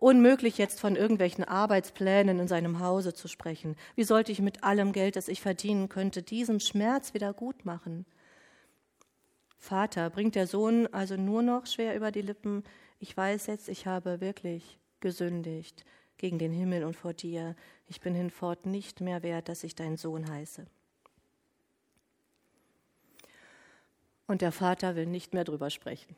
Unmöglich 0.00 0.58
jetzt 0.58 0.78
von 0.78 0.94
irgendwelchen 0.94 1.42
Arbeitsplänen 1.42 2.38
in 2.38 2.46
seinem 2.46 2.78
Hause 2.78 3.14
zu 3.14 3.26
sprechen. 3.26 3.74
Wie 3.96 4.04
sollte 4.04 4.30
ich 4.30 4.40
mit 4.40 4.62
allem 4.62 4.92
Geld, 4.92 5.16
das 5.16 5.26
ich 5.26 5.40
verdienen 5.40 5.88
könnte, 5.88 6.22
diesen 6.22 6.60
Schmerz 6.60 7.14
wieder 7.14 7.32
gut 7.32 7.64
machen? 7.64 8.06
Vater, 9.58 10.08
bringt 10.08 10.36
der 10.36 10.46
Sohn 10.46 10.86
also 10.92 11.16
nur 11.16 11.42
noch 11.42 11.66
schwer 11.66 11.96
über 11.96 12.12
die 12.12 12.22
Lippen, 12.22 12.62
ich 13.00 13.16
weiß 13.16 13.46
jetzt, 13.46 13.68
ich 13.68 13.86
habe 13.86 14.20
wirklich 14.20 14.78
gesündigt 15.00 15.84
gegen 16.16 16.38
den 16.38 16.52
Himmel 16.52 16.84
und 16.84 16.94
vor 16.94 17.12
dir. 17.12 17.54
Ich 17.86 18.00
bin 18.00 18.14
hinfort 18.14 18.66
nicht 18.66 19.00
mehr 19.00 19.22
wert, 19.22 19.48
dass 19.48 19.64
ich 19.64 19.74
dein 19.74 19.96
Sohn 19.96 20.28
heiße. 20.28 20.66
Und 24.26 24.42
der 24.42 24.52
Vater 24.52 24.94
will 24.94 25.06
nicht 25.06 25.32
mehr 25.32 25.44
drüber 25.44 25.70
sprechen. 25.70 26.16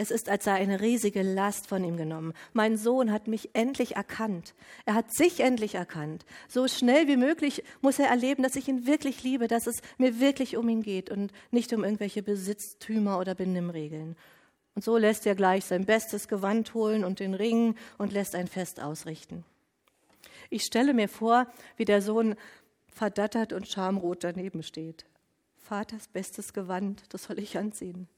Es 0.00 0.10
ist, 0.10 0.30
als 0.30 0.44
sei 0.44 0.54
eine 0.54 0.80
riesige 0.80 1.20
Last 1.20 1.66
von 1.66 1.84
ihm 1.84 1.98
genommen. 1.98 2.32
Mein 2.54 2.78
Sohn 2.78 3.12
hat 3.12 3.28
mich 3.28 3.50
endlich 3.52 3.96
erkannt. 3.96 4.54
Er 4.86 4.94
hat 4.94 5.12
sich 5.12 5.40
endlich 5.40 5.74
erkannt. 5.74 6.24
So 6.48 6.68
schnell 6.68 7.06
wie 7.06 7.18
möglich 7.18 7.62
muss 7.82 7.98
er 7.98 8.08
erleben, 8.08 8.42
dass 8.42 8.56
ich 8.56 8.66
ihn 8.66 8.86
wirklich 8.86 9.22
liebe, 9.22 9.46
dass 9.46 9.66
es 9.66 9.82
mir 9.98 10.18
wirklich 10.18 10.56
um 10.56 10.70
ihn 10.70 10.80
geht 10.80 11.10
und 11.10 11.32
nicht 11.50 11.70
um 11.74 11.84
irgendwelche 11.84 12.22
Besitztümer 12.22 13.18
oder 13.18 13.34
Benimmregeln. 13.34 14.16
Und 14.74 14.84
so 14.84 14.96
lässt 14.96 15.26
er 15.26 15.34
gleich 15.34 15.66
sein 15.66 15.84
bestes 15.84 16.28
Gewand 16.28 16.72
holen 16.72 17.04
und 17.04 17.20
den 17.20 17.34
Ring 17.34 17.74
und 17.98 18.14
lässt 18.14 18.34
ein 18.34 18.48
Fest 18.48 18.80
ausrichten. 18.80 19.44
Ich 20.48 20.64
stelle 20.64 20.94
mir 20.94 21.10
vor, 21.10 21.46
wie 21.76 21.84
der 21.84 22.00
Sohn 22.00 22.36
verdattert 22.88 23.52
und 23.52 23.68
schamrot 23.68 24.24
daneben 24.24 24.62
steht. 24.62 25.04
Vaters 25.58 26.08
bestes 26.08 26.54
Gewand, 26.54 27.02
das 27.10 27.24
soll 27.24 27.38
ich 27.38 27.58
anziehen 27.58 28.08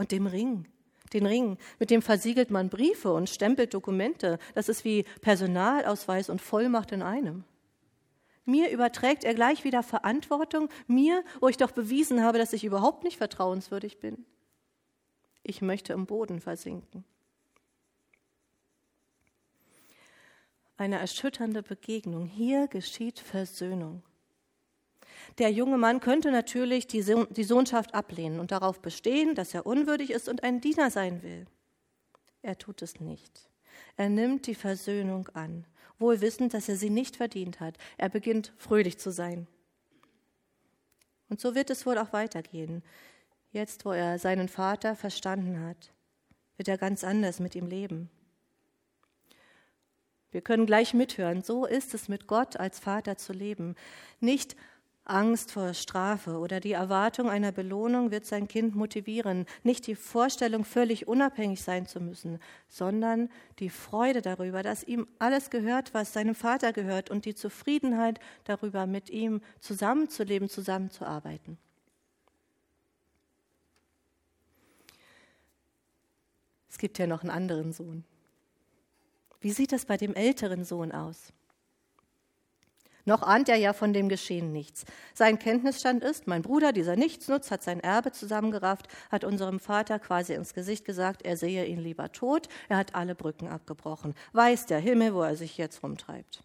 und 0.00 0.12
dem 0.12 0.26
Ring. 0.26 0.66
Den 1.12 1.26
Ring, 1.26 1.58
mit 1.78 1.90
dem 1.90 2.00
versiegelt 2.00 2.50
man 2.50 2.70
Briefe 2.70 3.12
und 3.12 3.28
stempelt 3.28 3.74
Dokumente. 3.74 4.38
Das 4.54 4.70
ist 4.70 4.82
wie 4.82 5.04
Personalausweis 5.20 6.30
und 6.30 6.40
Vollmacht 6.40 6.90
in 6.92 7.02
einem. 7.02 7.44
Mir 8.46 8.70
überträgt 8.70 9.24
er 9.24 9.34
gleich 9.34 9.62
wieder 9.62 9.82
Verantwortung, 9.82 10.70
mir, 10.86 11.22
wo 11.40 11.48
ich 11.48 11.58
doch 11.58 11.72
bewiesen 11.72 12.22
habe, 12.22 12.38
dass 12.38 12.54
ich 12.54 12.64
überhaupt 12.64 13.04
nicht 13.04 13.18
vertrauenswürdig 13.18 13.98
bin. 14.00 14.24
Ich 15.42 15.60
möchte 15.60 15.92
im 15.92 16.06
Boden 16.06 16.40
versinken. 16.40 17.04
Eine 20.78 20.98
erschütternde 20.98 21.62
Begegnung. 21.62 22.24
Hier 22.24 22.68
geschieht 22.68 23.18
Versöhnung. 23.18 24.02
Der 25.38 25.50
junge 25.50 25.78
Mann 25.78 26.00
könnte 26.00 26.30
natürlich 26.30 26.86
die, 26.86 27.02
Sohnschaft 27.02 27.94
ablehnen 27.94 28.40
und 28.40 28.52
darauf 28.52 28.80
bestehen, 28.80 29.34
dass 29.34 29.54
er 29.54 29.66
unwürdig 29.66 30.10
ist 30.10 30.28
und 30.28 30.42
ein 30.42 30.60
Diener 30.60 30.90
sein 30.90 31.22
will. 31.22 31.46
Er 32.42 32.58
tut 32.58 32.82
es 32.82 33.00
nicht. 33.00 33.48
Er 33.96 34.08
nimmt 34.08 34.46
die 34.46 34.54
Versöhnung 34.54 35.28
an, 35.34 35.66
wohl 35.98 36.20
wissend, 36.20 36.54
dass 36.54 36.68
er 36.68 36.76
sie 36.76 36.90
nicht 36.90 37.16
verdient 37.16 37.60
hat. 37.60 37.76
Er 37.98 38.08
beginnt 38.08 38.52
fröhlich 38.56 38.98
zu 38.98 39.10
sein. 39.10 39.46
Und 41.28 41.40
so 41.40 41.54
wird 41.54 41.70
es 41.70 41.86
wohl 41.86 41.98
auch 41.98 42.12
weitergehen. 42.12 42.82
Jetzt, 43.52 43.84
wo 43.84 43.92
er 43.92 44.18
seinen 44.18 44.48
Vater 44.48 44.96
verstanden 44.96 45.64
hat, 45.64 45.92
wird 46.56 46.68
er 46.68 46.78
ganz 46.78 47.04
anders 47.04 47.40
mit 47.40 47.54
ihm 47.54 47.66
leben. 47.66 48.10
Wir 50.32 50.40
können 50.40 50.66
gleich 50.66 50.94
mithören, 50.94 51.42
so 51.42 51.66
ist 51.66 51.92
es 51.94 52.08
mit 52.08 52.26
Gott 52.26 52.56
als 52.56 52.78
Vater 52.78 53.16
zu 53.16 53.32
leben. 53.32 53.74
Nicht 54.20 54.56
Angst 55.10 55.52
vor 55.52 55.74
Strafe 55.74 56.38
oder 56.38 56.60
die 56.60 56.72
Erwartung 56.72 57.28
einer 57.28 57.52
Belohnung 57.52 58.10
wird 58.10 58.24
sein 58.26 58.46
Kind 58.48 58.74
motivieren, 58.76 59.46
nicht 59.64 59.86
die 59.86 59.96
Vorstellung, 59.96 60.64
völlig 60.64 61.08
unabhängig 61.08 61.62
sein 61.62 61.86
zu 61.86 62.00
müssen, 62.00 62.38
sondern 62.68 63.28
die 63.58 63.70
Freude 63.70 64.22
darüber, 64.22 64.62
dass 64.62 64.84
ihm 64.84 65.08
alles 65.18 65.50
gehört, 65.50 65.92
was 65.94 66.12
seinem 66.12 66.34
Vater 66.34 66.72
gehört 66.72 67.10
und 67.10 67.24
die 67.24 67.34
Zufriedenheit 67.34 68.20
darüber, 68.44 68.86
mit 68.86 69.10
ihm 69.10 69.42
zusammenzuleben, 69.60 70.48
zusammenzuarbeiten. 70.48 71.58
Es 76.68 76.78
gibt 76.78 76.98
ja 76.98 77.06
noch 77.06 77.22
einen 77.22 77.30
anderen 77.30 77.72
Sohn. 77.72 78.04
Wie 79.40 79.50
sieht 79.50 79.72
das 79.72 79.86
bei 79.86 79.96
dem 79.96 80.14
älteren 80.14 80.64
Sohn 80.64 80.92
aus? 80.92 81.32
Noch 83.10 83.24
ahnt 83.24 83.48
er 83.48 83.56
ja 83.56 83.72
von 83.72 83.92
dem 83.92 84.08
Geschehen 84.08 84.52
nichts. 84.52 84.84
Sein 85.14 85.40
Kenntnisstand 85.40 86.04
ist, 86.04 86.28
mein 86.28 86.42
Bruder, 86.42 86.72
dieser 86.72 86.94
Nichtsnutz, 86.94 87.50
hat 87.50 87.60
sein 87.60 87.80
Erbe 87.80 88.12
zusammengerafft, 88.12 88.86
hat 89.10 89.24
unserem 89.24 89.58
Vater 89.58 89.98
quasi 89.98 90.32
ins 90.32 90.54
Gesicht 90.54 90.84
gesagt, 90.84 91.22
er 91.22 91.36
sehe 91.36 91.66
ihn 91.66 91.80
lieber 91.80 92.12
tot, 92.12 92.48
er 92.68 92.76
hat 92.76 92.94
alle 92.94 93.16
Brücken 93.16 93.48
abgebrochen, 93.48 94.14
weiß 94.32 94.66
der 94.66 94.78
Himmel, 94.78 95.12
wo 95.12 95.22
er 95.22 95.34
sich 95.34 95.58
jetzt 95.58 95.82
rumtreibt. 95.82 96.44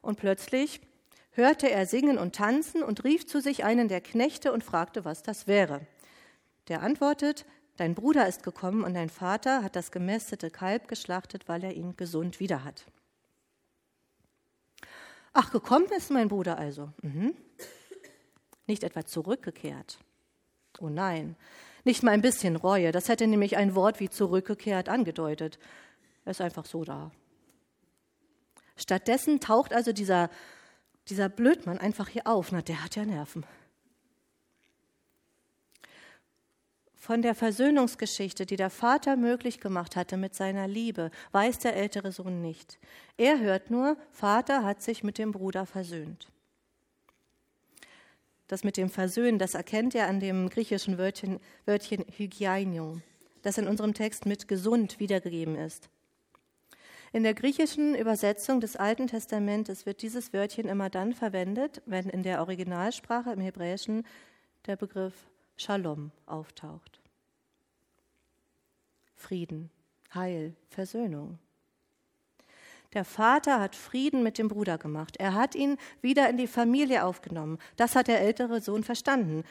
Und 0.00 0.16
plötzlich 0.18 0.80
hörte 1.32 1.70
er 1.70 1.84
singen 1.84 2.16
und 2.16 2.34
tanzen 2.34 2.82
und 2.82 3.04
rief 3.04 3.26
zu 3.26 3.42
sich 3.42 3.62
einen 3.62 3.88
der 3.88 4.00
Knechte 4.00 4.54
und 4.54 4.64
fragte, 4.64 5.04
was 5.04 5.22
das 5.22 5.46
wäre. 5.46 5.82
Der 6.68 6.82
antwortet, 6.82 7.44
Dein 7.76 7.94
Bruder 7.94 8.26
ist 8.26 8.42
gekommen 8.42 8.84
und 8.84 8.94
dein 8.94 9.10
Vater 9.10 9.62
hat 9.62 9.76
das 9.76 9.90
gemästete 9.90 10.48
Kalb 10.48 10.88
geschlachtet, 10.88 11.46
weil 11.46 11.62
er 11.62 11.74
ihn 11.74 11.94
gesund 11.98 12.40
wieder 12.40 12.64
hat. 12.64 12.86
Ach, 15.38 15.50
gekommen 15.50 15.88
ist 15.94 16.10
mein 16.10 16.28
Bruder 16.28 16.56
also. 16.56 16.88
Mhm. 17.02 17.34
Nicht 18.66 18.82
etwa 18.82 19.04
zurückgekehrt. 19.04 19.98
Oh 20.80 20.88
nein, 20.88 21.36
nicht 21.84 22.02
mal 22.02 22.12
ein 22.12 22.22
bisschen 22.22 22.56
Reue. 22.56 22.90
Das 22.90 23.10
hätte 23.10 23.26
nämlich 23.26 23.58
ein 23.58 23.74
Wort 23.74 24.00
wie 24.00 24.08
zurückgekehrt 24.08 24.88
angedeutet. 24.88 25.58
Er 26.24 26.30
ist 26.30 26.40
einfach 26.40 26.64
so 26.64 26.84
da. 26.84 27.10
Stattdessen 28.76 29.38
taucht 29.38 29.74
also 29.74 29.92
dieser, 29.92 30.30
dieser 31.08 31.28
Blödmann 31.28 31.76
einfach 31.76 32.08
hier 32.08 32.26
auf. 32.26 32.50
Na, 32.50 32.62
der 32.62 32.82
hat 32.82 32.96
ja 32.96 33.04
Nerven. 33.04 33.44
Von 37.06 37.22
der 37.22 37.36
Versöhnungsgeschichte, 37.36 38.46
die 38.46 38.56
der 38.56 38.68
Vater 38.68 39.14
möglich 39.14 39.60
gemacht 39.60 39.94
hatte 39.94 40.16
mit 40.16 40.34
seiner 40.34 40.66
Liebe, 40.66 41.12
weiß 41.30 41.60
der 41.60 41.76
ältere 41.76 42.10
Sohn 42.10 42.42
nicht. 42.42 42.80
Er 43.16 43.38
hört 43.38 43.70
nur, 43.70 43.96
Vater 44.10 44.64
hat 44.64 44.82
sich 44.82 45.04
mit 45.04 45.16
dem 45.16 45.30
Bruder 45.30 45.66
versöhnt. 45.66 46.32
Das 48.48 48.64
mit 48.64 48.76
dem 48.76 48.90
Versöhnen, 48.90 49.38
das 49.38 49.54
erkennt 49.54 49.94
er 49.94 50.08
an 50.08 50.18
dem 50.18 50.48
griechischen 50.50 50.98
Wörtchen, 50.98 51.38
Wörtchen 51.64 52.04
Hygiaino, 52.16 52.98
das 53.42 53.56
in 53.56 53.68
unserem 53.68 53.94
Text 53.94 54.26
mit 54.26 54.48
gesund 54.48 54.98
wiedergegeben 54.98 55.54
ist. 55.54 55.88
In 57.12 57.22
der 57.22 57.34
griechischen 57.34 57.94
Übersetzung 57.94 58.60
des 58.60 58.74
Alten 58.74 59.06
Testamentes 59.06 59.86
wird 59.86 60.02
dieses 60.02 60.32
Wörtchen 60.32 60.66
immer 60.66 60.90
dann 60.90 61.12
verwendet, 61.12 61.82
wenn 61.86 62.08
in 62.08 62.24
der 62.24 62.40
Originalsprache 62.40 63.30
im 63.30 63.40
Hebräischen 63.40 64.04
der 64.66 64.74
Begriff 64.74 65.14
Shalom 65.56 66.10
auftaucht. 66.26 67.00
Frieden, 69.14 69.70
Heil, 70.14 70.54
Versöhnung. 70.68 71.38
Der 72.92 73.04
Vater 73.04 73.60
hat 73.60 73.74
Frieden 73.74 74.22
mit 74.22 74.38
dem 74.38 74.48
Bruder 74.48 74.78
gemacht. 74.78 75.16
Er 75.16 75.34
hat 75.34 75.54
ihn 75.54 75.76
wieder 76.00 76.28
in 76.30 76.36
die 76.36 76.46
Familie 76.46 77.04
aufgenommen. 77.04 77.58
Das 77.76 77.94
hat 77.94 78.08
der 78.08 78.20
ältere 78.20 78.60
Sohn 78.60 78.84
verstanden. 78.84 79.44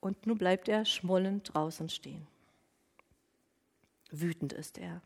Und 0.00 0.26
nun 0.26 0.38
bleibt 0.38 0.68
er 0.68 0.84
schmollend 0.84 1.54
draußen 1.54 1.88
stehen. 1.88 2.26
Wütend 4.10 4.52
ist 4.52 4.78
er. 4.78 5.02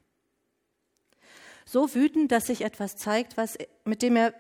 So 1.67 1.95
wütend, 1.95 2.31
dass 2.31 2.47
sich 2.47 2.63
etwas 2.63 2.97
zeigt, 2.97 3.37
was, 3.37 3.59
mit 3.85 4.03
dem 4.03 4.17
er 4.17 4.35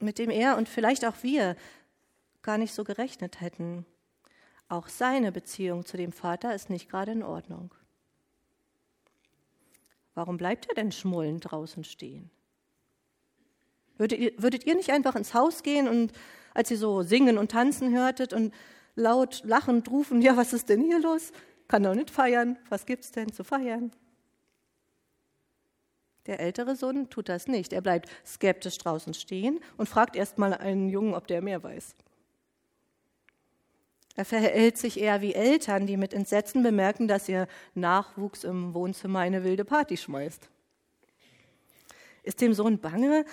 mit 0.00 0.18
dem 0.18 0.30
er 0.30 0.56
und 0.56 0.68
vielleicht 0.68 1.04
auch 1.04 1.22
wir 1.22 1.56
gar 2.42 2.58
nicht 2.58 2.72
so 2.72 2.84
gerechnet 2.84 3.40
hätten. 3.40 3.84
Auch 4.68 4.88
seine 4.88 5.32
Beziehung 5.32 5.86
zu 5.86 5.96
dem 5.96 6.12
Vater 6.12 6.54
ist 6.54 6.68
nicht 6.68 6.90
gerade 6.90 7.12
in 7.12 7.22
Ordnung. 7.22 7.74
Warum 10.14 10.36
bleibt 10.36 10.68
er 10.68 10.74
denn 10.74 10.92
schmullend 10.92 11.50
draußen 11.50 11.84
stehen? 11.84 12.30
Würdet 13.96 14.18
ihr, 14.18 14.32
würdet 14.36 14.66
ihr 14.66 14.74
nicht 14.74 14.90
einfach 14.90 15.16
ins 15.16 15.32
Haus 15.32 15.62
gehen 15.62 15.88
und 15.88 16.12
als 16.54 16.70
ihr 16.70 16.76
so 16.76 17.02
singen 17.02 17.38
und 17.38 17.50
tanzen 17.50 17.96
hörtet 17.96 18.32
und 18.32 18.52
laut 18.94 19.42
lachend 19.44 19.90
rufen, 19.90 20.20
ja, 20.20 20.36
was 20.36 20.52
ist 20.52 20.68
denn 20.68 20.82
hier 20.82 21.00
los? 21.00 21.32
Kann 21.68 21.82
doch 21.82 21.94
nicht 21.94 22.10
feiern. 22.10 22.58
Was 22.68 22.84
gibt's 22.84 23.12
denn 23.12 23.32
zu 23.32 23.44
feiern? 23.44 23.92
Der 26.26 26.40
ältere 26.40 26.76
Sohn 26.76 27.08
tut 27.08 27.28
das 27.28 27.46
nicht. 27.46 27.72
Er 27.72 27.80
bleibt 27.80 28.10
skeptisch 28.26 28.76
draußen 28.78 29.14
stehen 29.14 29.60
und 29.76 29.88
fragt 29.88 30.14
erst 30.14 30.36
mal 30.36 30.52
einen 30.52 30.88
Jungen, 30.88 31.14
ob 31.14 31.26
der 31.26 31.42
mehr 31.42 31.62
weiß. 31.62 31.94
Er 34.18 34.24
verhält 34.24 34.76
sich 34.76 34.98
eher 34.98 35.20
wie 35.20 35.32
Eltern, 35.32 35.86
die 35.86 35.96
mit 35.96 36.12
Entsetzen 36.12 36.64
bemerken, 36.64 37.06
dass 37.06 37.28
ihr 37.28 37.46
Nachwuchs 37.74 38.42
im 38.42 38.74
Wohnzimmer 38.74 39.20
eine 39.20 39.44
wilde 39.44 39.64
Party 39.64 39.96
schmeißt. 39.96 40.50
Ist 42.24 42.40
dem 42.40 42.52
Sohn 42.52 42.80
bange, 42.80 43.24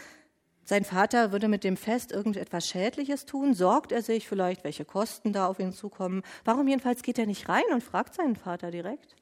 sein 0.63 0.85
Vater 0.85 1.31
würde 1.31 1.47
mit 1.47 1.63
dem 1.63 1.75
Fest 1.75 2.11
irgendetwas 2.11 2.67
Schädliches 2.67 3.25
tun? 3.25 3.55
Sorgt 3.55 3.91
er 3.91 4.03
sich 4.03 4.27
vielleicht, 4.27 4.63
welche 4.63 4.85
Kosten 4.85 5.33
da 5.33 5.47
auf 5.47 5.57
ihn 5.57 5.73
zukommen? 5.73 6.21
Warum 6.43 6.67
jedenfalls 6.67 7.01
geht 7.01 7.17
er 7.17 7.25
nicht 7.25 7.49
rein 7.49 7.63
und 7.73 7.81
fragt 7.81 8.13
seinen 8.13 8.35
Vater 8.35 8.69
direkt? 8.69 9.15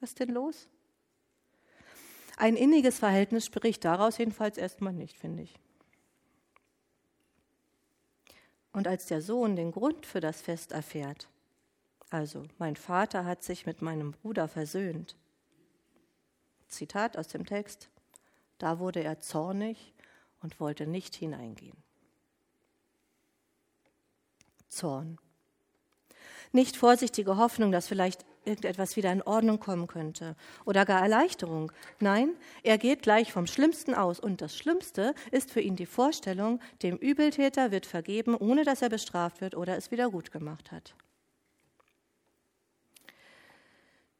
Was 0.00 0.12
ist 0.12 0.20
denn 0.20 0.30
los? 0.30 0.70
Ein 2.38 2.56
inniges 2.56 2.98
Verhältnis 2.98 3.44
spricht 3.44 3.84
daraus 3.84 4.16
jedenfalls 4.16 4.56
erstmal 4.56 4.94
nicht, 4.94 5.18
finde 5.18 5.42
ich. 5.42 5.54
Und 8.78 8.86
als 8.86 9.06
der 9.06 9.20
Sohn 9.20 9.56
den 9.56 9.72
Grund 9.72 10.06
für 10.06 10.20
das 10.20 10.40
Fest 10.40 10.70
erfährt, 10.70 11.26
also 12.10 12.44
mein 12.58 12.76
Vater 12.76 13.24
hat 13.24 13.42
sich 13.42 13.66
mit 13.66 13.82
meinem 13.82 14.12
Bruder 14.12 14.46
versöhnt, 14.46 15.16
Zitat 16.68 17.16
aus 17.16 17.26
dem 17.26 17.44
Text, 17.44 17.88
da 18.58 18.78
wurde 18.78 19.02
er 19.02 19.18
zornig 19.18 19.92
und 20.42 20.60
wollte 20.60 20.86
nicht 20.86 21.16
hineingehen. 21.16 21.76
Zorn. 24.68 25.18
Nicht 26.52 26.76
vorsichtige 26.76 27.36
Hoffnung, 27.36 27.72
dass 27.72 27.88
vielleicht 27.88 28.24
irgendetwas 28.48 28.96
wieder 28.96 29.12
in 29.12 29.22
Ordnung 29.22 29.60
kommen 29.60 29.86
könnte 29.86 30.34
oder 30.64 30.84
gar 30.84 31.02
Erleichterung. 31.02 31.70
Nein, 32.00 32.30
er 32.62 32.78
geht 32.78 33.02
gleich 33.02 33.32
vom 33.32 33.46
Schlimmsten 33.46 33.94
aus. 33.94 34.18
Und 34.18 34.40
das 34.40 34.56
Schlimmste 34.56 35.14
ist 35.30 35.50
für 35.50 35.60
ihn 35.60 35.76
die 35.76 35.86
Vorstellung, 35.86 36.60
dem 36.82 36.96
Übeltäter 36.96 37.70
wird 37.70 37.86
vergeben, 37.86 38.34
ohne 38.34 38.64
dass 38.64 38.82
er 38.82 38.88
bestraft 38.88 39.40
wird 39.40 39.54
oder 39.54 39.76
es 39.76 39.90
wieder 39.90 40.10
gut 40.10 40.32
gemacht 40.32 40.72
hat. 40.72 40.94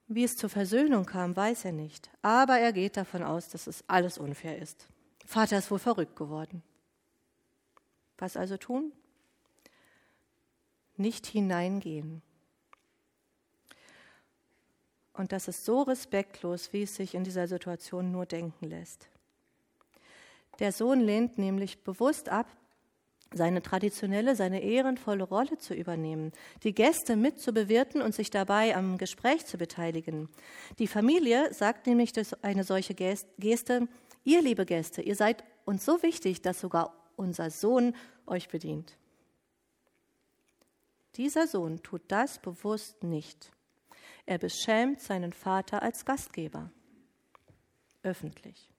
Wie 0.07 0.25
es 0.25 0.37
zur 0.37 0.49
Versöhnung 0.49 1.05
kam, 1.05 1.37
weiß 1.37 1.67
er 1.67 1.73
nicht. 1.73 2.11
Aber 2.23 2.59
er 2.59 2.73
geht 2.73 2.97
davon 2.97 3.23
aus, 3.23 3.49
dass 3.49 3.67
es 3.67 3.85
alles 3.89 4.17
unfair 4.17 4.59
ist. 4.59 4.89
Vater 5.27 5.59
ist 5.59 5.71
wohl 5.71 5.79
verrückt 5.79 6.17
geworden. 6.17 6.63
Was 8.17 8.37
also 8.37 8.57
tun? 8.57 8.93
Nicht 10.97 11.27
hineingehen. 11.27 12.23
Und 15.19 15.33
das 15.33 15.49
ist 15.49 15.65
so 15.65 15.83
respektlos, 15.83 16.73
wie 16.73 16.83
es 16.83 16.95
sich 16.95 17.15
in 17.17 17.25
dieser 17.25 17.49
Situation 17.49 18.13
nur 18.13 18.25
denken 18.25 18.67
lässt. 18.67 19.09
Der 20.61 20.71
Sohn 20.71 21.01
lehnt 21.01 21.39
nämlich 21.39 21.83
bewusst 21.83 22.29
ab, 22.29 22.47
seine 23.35 23.61
traditionelle, 23.61 24.37
seine 24.37 24.63
ehrenvolle 24.63 25.25
Rolle 25.25 25.59
zu 25.59 25.75
übernehmen, 25.75 26.33
die 26.63 26.73
Gäste 26.73 27.17
mit 27.17 27.41
zu 27.41 27.53
bewirten 27.53 28.01
und 28.01 28.15
sich 28.15 28.31
dabei 28.31 28.77
am 28.77 28.97
Gespräch 28.97 29.45
zu 29.45 29.59
beteiligen. 29.59 30.29
Die 30.79 30.87
Familie 30.87 31.53
sagt 31.53 31.89
nämlich 31.89 32.13
durch 32.13 32.33
eine 32.43 32.63
solche 32.63 32.95
Geste, 32.95 33.89
ihr 34.25 34.41
liebe 34.41 34.65
Gäste, 34.65 35.03
ihr 35.03 35.17
seid 35.17 35.43
uns 35.65 35.85
so 35.85 36.01
wichtig, 36.03 36.43
dass 36.43 36.61
sogar 36.61 36.95
unser 37.17 37.51
Sohn 37.51 37.95
euch 38.25 38.49
bedient. 38.49 38.97
Dieser 41.17 41.49
Sohn 41.49 41.83
tut 41.83 42.03
das 42.07 42.39
bewusst 42.39 43.03
nicht. 43.03 43.51
Er 44.29 44.37
beschämt 44.37 45.01
seinen 45.01 45.33
Vater 45.33 45.83
als 45.83 46.05
Gastgeber. 46.05 46.71
Öffentlich. 48.03 48.71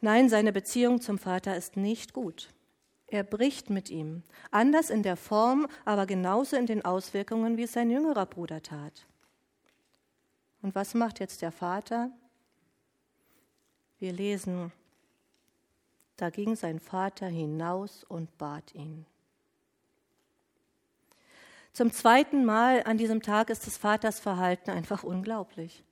Nein, 0.00 0.28
seine 0.28 0.52
Beziehung 0.52 1.00
zum 1.00 1.18
Vater 1.18 1.56
ist 1.56 1.76
nicht 1.76 2.12
gut. 2.12 2.54
Er 3.08 3.24
bricht 3.24 3.68
mit 3.68 3.90
ihm, 3.90 4.22
anders 4.52 4.90
in 4.90 5.02
der 5.02 5.16
Form, 5.16 5.66
aber 5.84 6.06
genauso 6.06 6.54
in 6.54 6.66
den 6.66 6.84
Auswirkungen, 6.84 7.56
wie 7.56 7.64
es 7.64 7.72
sein 7.72 7.90
jüngerer 7.90 8.26
Bruder 8.26 8.62
tat. 8.62 9.08
Und 10.62 10.76
was 10.76 10.94
macht 10.94 11.18
jetzt 11.18 11.42
der 11.42 11.50
Vater? 11.50 12.12
Wir 13.98 14.12
lesen, 14.12 14.70
da 16.16 16.30
ging 16.30 16.54
sein 16.54 16.78
Vater 16.78 17.26
hinaus 17.26 18.04
und 18.04 18.38
bat 18.38 18.72
ihn. 18.72 19.04
Zum 21.72 21.92
zweiten 21.92 22.44
Mal 22.44 22.82
an 22.84 22.98
diesem 22.98 23.22
Tag 23.22 23.48
ist 23.50 23.66
des 23.66 23.76
Vaters 23.76 24.18
Verhalten 24.18 24.70
einfach 24.70 25.04
unglaublich. 25.04 25.84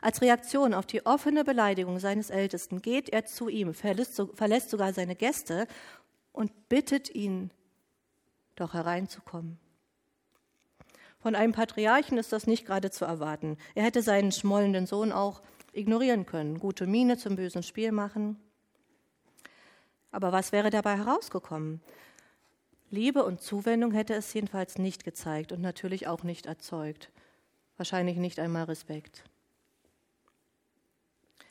Als 0.00 0.22
Reaktion 0.22 0.72
auf 0.72 0.86
die 0.86 1.04
offene 1.04 1.44
Beleidigung 1.44 1.98
seines 1.98 2.30
Ältesten 2.30 2.80
geht 2.80 3.10
er 3.10 3.26
zu 3.26 3.48
ihm, 3.48 3.74
verlässt 3.74 4.70
sogar 4.70 4.92
seine 4.92 5.14
Gäste 5.14 5.66
und 6.32 6.68
bittet 6.68 7.14
ihn, 7.14 7.50
doch 8.54 8.72
hereinzukommen. 8.72 9.58
Von 11.18 11.34
einem 11.34 11.52
Patriarchen 11.52 12.18
ist 12.18 12.32
das 12.32 12.46
nicht 12.46 12.66
gerade 12.66 12.90
zu 12.90 13.04
erwarten. 13.04 13.58
Er 13.74 13.84
hätte 13.84 14.00
seinen 14.00 14.32
schmollenden 14.32 14.86
Sohn 14.86 15.12
auch 15.12 15.42
ignorieren 15.72 16.24
können, 16.24 16.58
gute 16.58 16.86
Miene 16.86 17.18
zum 17.18 17.36
bösen 17.36 17.62
Spiel 17.62 17.92
machen. 17.92 18.40
Aber 20.12 20.32
was 20.32 20.52
wäre 20.52 20.70
dabei 20.70 20.96
herausgekommen? 20.96 21.82
Liebe 22.90 23.24
und 23.24 23.40
Zuwendung 23.40 23.92
hätte 23.92 24.14
es 24.14 24.32
jedenfalls 24.32 24.78
nicht 24.78 25.04
gezeigt 25.04 25.52
und 25.52 25.60
natürlich 25.60 26.06
auch 26.06 26.22
nicht 26.22 26.46
erzeugt. 26.46 27.10
Wahrscheinlich 27.76 28.16
nicht 28.16 28.38
einmal 28.38 28.64
Respekt. 28.64 29.24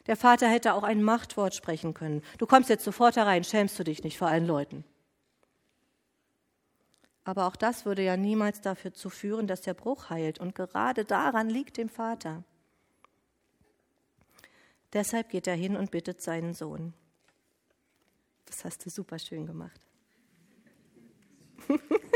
Der 0.08 0.16
Vater 0.16 0.48
hätte 0.48 0.74
auch 0.74 0.84
ein 0.84 1.04
Machtwort 1.04 1.56
sprechen 1.56 1.94
können. 1.94 2.22
Du 2.38 2.46
kommst 2.46 2.70
jetzt 2.70 2.86
sofort 2.86 3.16
herein, 3.16 3.44
schämst 3.44 3.78
du 3.78 3.84
dich 3.84 4.04
nicht 4.04 4.18
vor 4.18 4.28
allen 4.28 4.46
Leuten. 4.46 4.84
Aber 7.24 7.48
auch 7.48 7.56
das 7.56 7.86
würde 7.86 8.04
ja 8.04 8.16
niemals 8.16 8.62
dafür 8.62 8.94
zu 8.94 9.10
führen, 9.10 9.48
dass 9.48 9.62
der 9.62 9.74
Bruch 9.74 10.12
heilt. 10.12 10.40
Und 10.40 10.54
gerade 10.54 11.06
daran 11.06 11.50
liegt 11.50 11.78
dem 11.78 11.90
Vater. 11.90 12.44
Deshalb 14.94 15.30
geht 15.30 15.48
er 15.48 15.56
hin 15.56 15.76
und 15.76 15.90
bittet 15.92 16.22
seinen 16.22 16.54
Sohn. 16.54 16.94
Das 18.46 18.64
hast 18.64 18.86
du 18.86 18.92
super 18.92 19.18
schön 19.18 19.48
gemacht. 19.48 19.85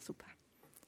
Super. 0.00 0.26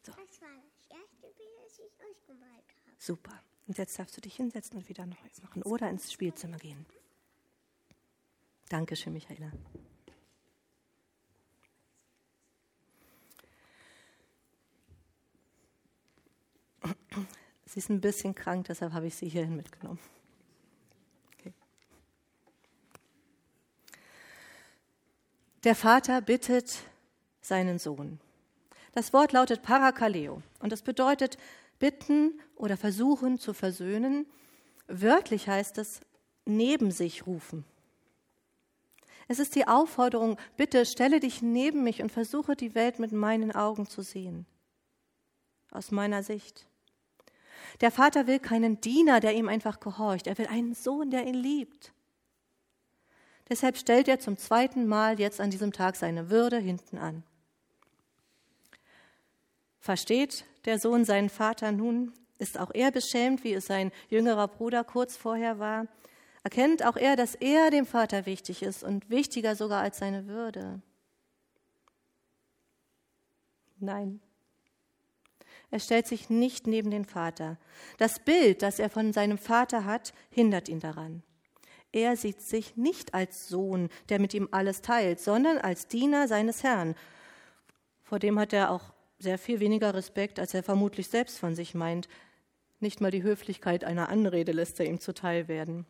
So. 0.03 0.13
Das 0.13 0.41
war 0.41 0.49
das 0.63 0.87
erste 0.91 1.29
Bild, 1.37 1.51
das 1.65 1.79
ich 1.79 2.01
euch 2.01 2.27
gemalt 2.27 2.53
habe. 2.53 2.65
Super. 2.99 3.43
Und 3.67 3.79
jetzt 3.79 3.99
darfst 3.99 4.17
du 4.17 4.21
dich 4.21 4.37
hinsetzen 4.37 4.77
und 4.79 4.89
wieder 4.89 5.07
Neues 5.07 5.43
machen 5.43 5.63
oder 5.63 5.91
ins 5.91 6.13
Spielzimmer 6.13 6.59
gehen. 6.59 6.87
Dankeschön, 8.69 9.13
Michaela. 9.13 9.51
Sie 17.71 17.79
ist 17.79 17.89
ein 17.89 18.01
bisschen 18.01 18.35
krank, 18.35 18.67
deshalb 18.67 18.93
habe 18.95 19.07
ich 19.07 19.15
sie 19.15 19.29
hierhin 19.29 19.55
mitgenommen. 19.55 20.01
Okay. 21.39 21.53
Der 25.63 25.77
Vater 25.77 26.21
bittet 26.21 26.79
seinen 27.41 27.79
Sohn. 27.79 28.19
Das 28.91 29.13
Wort 29.13 29.31
lautet 29.31 29.63
Parakaleo 29.63 30.43
und 30.59 30.73
das 30.73 30.83
bedeutet 30.83 31.39
bitten 31.79 32.41
oder 32.57 32.77
versuchen 32.77 33.39
zu 33.39 33.55
versöhnen. 33.55 34.27
Wörtlich 34.89 35.49
heißt 35.49 35.79
es 35.79 36.01
neben 36.47 36.91
sich 36.91 37.25
rufen. 37.25 37.65
Es 39.29 39.39
ist 39.39 39.55
die 39.55 39.69
Aufforderung, 39.69 40.39
bitte 40.57 40.85
stelle 40.85 41.21
dich 41.21 41.41
neben 41.41 41.85
mich 41.85 42.03
und 42.03 42.11
versuche 42.11 42.57
die 42.57 42.75
Welt 42.75 42.99
mit 42.99 43.13
meinen 43.13 43.53
Augen 43.53 43.87
zu 43.87 44.03
sehen. 44.03 44.45
Aus 45.71 45.93
meiner 45.93 46.25
Sicht. 46.25 46.67
Der 47.81 47.91
Vater 47.91 48.27
will 48.27 48.39
keinen 48.39 48.81
Diener, 48.81 49.21
der 49.21 49.35
ihm 49.35 49.49
einfach 49.49 49.81
gehorcht. 49.81 50.27
Er 50.27 50.39
will 50.39 50.47
einen 50.47 50.75
Sohn, 50.75 51.11
der 51.11 51.27
ihn 51.27 51.35
liebt. 51.35 51.93
Deshalb 53.49 53.77
stellt 53.77 54.07
er 54.07 54.21
zum 54.21 54.37
zweiten 54.37 54.87
Mal 54.87 55.19
jetzt 55.19 55.41
an 55.41 55.51
diesem 55.51 55.73
Tag 55.73 55.97
seine 55.97 56.31
Würde 56.31 56.59
hinten 56.59 56.99
an. 56.99 57.25
Versteht 59.81 60.45
der 60.67 60.79
Sohn 60.79 61.05
seinen 61.05 61.29
Vater 61.29 61.73
nun? 61.73 62.13
Ist 62.39 62.59
auch 62.59 62.71
er 62.73 62.91
beschämt, 62.91 63.45
wie 63.45 63.55
es 63.55 63.67
sein 63.67 63.91
jüngerer 64.09 64.47
Bruder 64.47 64.85
kurz 64.85 65.17
vorher 65.17 65.59
war? 65.59 65.87
Erkennt 66.43 66.85
auch 66.85 66.97
er, 66.97 67.17
dass 67.17 67.35
er 67.35 67.71
dem 67.71 67.87
Vater 67.87 68.25
wichtig 68.25 68.63
ist 68.63 68.83
und 68.83 69.11
wichtiger 69.11 69.57
sogar 69.57 69.83
als 69.83 69.99
seine 69.99 70.27
Würde? 70.27 70.81
Nein. 73.79 74.21
Er 75.71 75.79
stellt 75.79 76.07
sich 76.07 76.31
nicht 76.31 76.67
neben 76.67 76.91
den 76.91 77.05
Vater. 77.05 77.59
Das 77.99 78.19
Bild, 78.19 78.63
das 78.63 78.79
er 78.79 78.91
von 78.91 79.13
seinem 79.13 79.39
Vater 79.39 79.85
hat, 79.85 80.13
hindert 80.31 80.69
ihn 80.69 80.81
daran. 80.81 81.23
Er 81.93 82.17
sieht 82.17 82.41
sich 82.41 82.77
nicht 82.77 83.15
als 83.15 83.49
Sohn, 83.49 83.89
der 84.09 84.21
mit 84.21 84.35
ihm 84.35 84.49
alles 84.53 84.83
teilt, 84.83 85.21
sondern 85.21 85.59
als 85.59 85.89
Diener 85.89 86.29
seines 86.29 86.63
Herrn. 86.63 86.95
Vor 88.03 88.19
dem 88.19 88.39
hat 88.39 88.53
er 88.53 88.71
auch 88.71 88.93
sehr 89.19 89.39
viel 89.39 89.61
weniger 89.61 89.95
Respekt, 89.95 90.39
als 90.39 90.55
er 90.55 90.63
vermutlich 90.63 91.09
selbst 91.09 91.39
von 91.39 91.55
sich 91.55 91.75
meint. 91.75 92.09
Nicht 92.79 93.01
mal 93.01 93.11
die 93.11 93.23
Höflichkeit 93.23 93.85
einer 93.85 94.09
Anrede 94.09 94.53
lässt 94.53 94.81
er 94.81 94.87
ihm 94.87 95.01
zuteil 95.01 95.49
werden. 95.49 95.85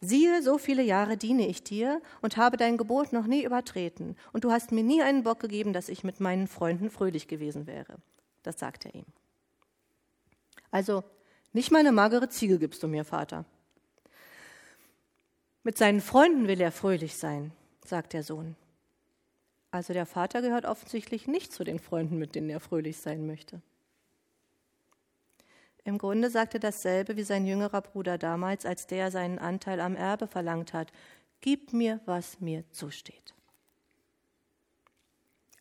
Siehe, 0.00 0.42
so 0.42 0.58
viele 0.58 0.82
Jahre 0.82 1.16
diene 1.16 1.46
ich 1.48 1.62
dir 1.62 2.00
und 2.22 2.36
habe 2.36 2.56
dein 2.56 2.76
Gebot 2.76 3.12
noch 3.12 3.26
nie 3.26 3.44
übertreten, 3.44 4.16
und 4.32 4.44
du 4.44 4.50
hast 4.50 4.70
mir 4.70 4.82
nie 4.82 5.02
einen 5.02 5.22
Bock 5.22 5.40
gegeben, 5.40 5.72
dass 5.72 5.88
ich 5.88 6.04
mit 6.04 6.20
meinen 6.20 6.48
Freunden 6.48 6.90
fröhlich 6.90 7.28
gewesen 7.28 7.66
wäre. 7.66 7.96
Das 8.46 8.60
sagt 8.60 8.84
er 8.84 8.94
ihm. 8.94 9.06
Also, 10.70 11.02
nicht 11.52 11.72
mal 11.72 11.80
eine 11.80 11.90
magere 11.90 12.28
Ziege 12.28 12.60
gibst 12.60 12.80
du 12.80 12.86
mir, 12.86 13.04
Vater. 13.04 13.44
Mit 15.64 15.76
seinen 15.76 16.00
Freunden 16.00 16.46
will 16.46 16.60
er 16.60 16.70
fröhlich 16.70 17.16
sein, 17.16 17.50
sagt 17.84 18.12
der 18.12 18.22
Sohn. 18.22 18.54
Also 19.72 19.92
der 19.92 20.06
Vater 20.06 20.42
gehört 20.42 20.64
offensichtlich 20.64 21.26
nicht 21.26 21.52
zu 21.52 21.64
den 21.64 21.80
Freunden, 21.80 22.18
mit 22.18 22.36
denen 22.36 22.50
er 22.50 22.60
fröhlich 22.60 22.98
sein 22.98 23.26
möchte. 23.26 23.60
Im 25.82 25.98
Grunde 25.98 26.30
sagte 26.30 26.60
dasselbe 26.60 27.16
wie 27.16 27.24
sein 27.24 27.46
jüngerer 27.46 27.80
Bruder 27.80 28.16
damals, 28.16 28.64
als 28.64 28.86
der 28.86 29.10
seinen 29.10 29.40
Anteil 29.40 29.80
am 29.80 29.96
Erbe 29.96 30.28
verlangt 30.28 30.72
hat. 30.72 30.92
Gib 31.40 31.72
mir, 31.72 31.98
was 32.06 32.40
mir 32.40 32.62
zusteht. 32.70 33.35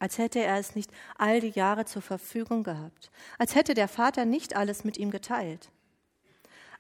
Als 0.06 0.20
hätte 0.20 0.40
er 0.40 0.60
es 0.60 0.76
nicht 0.76 0.92
all 1.18 1.40
die 1.40 1.50
Jahre 1.50 1.86
zur 1.86 2.04
Verfügung 2.04 2.62
gehabt, 2.62 3.10
als 3.40 3.56
hätte 3.56 3.74
der 3.74 3.88
Vater 3.88 4.24
nicht 4.24 4.56
alles 4.56 4.84
mit 4.84 5.00
ihm 5.00 5.10
geteilt. 5.10 5.72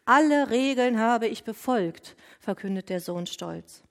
Alle 0.05 0.51
Regeln 0.51 0.99
habe 0.99 1.25
ich 1.25 1.43
befolgt, 1.43 2.15
verkündet 2.39 2.89
der 2.89 2.99
Sohn 2.99 3.25
stolz. 3.25 3.81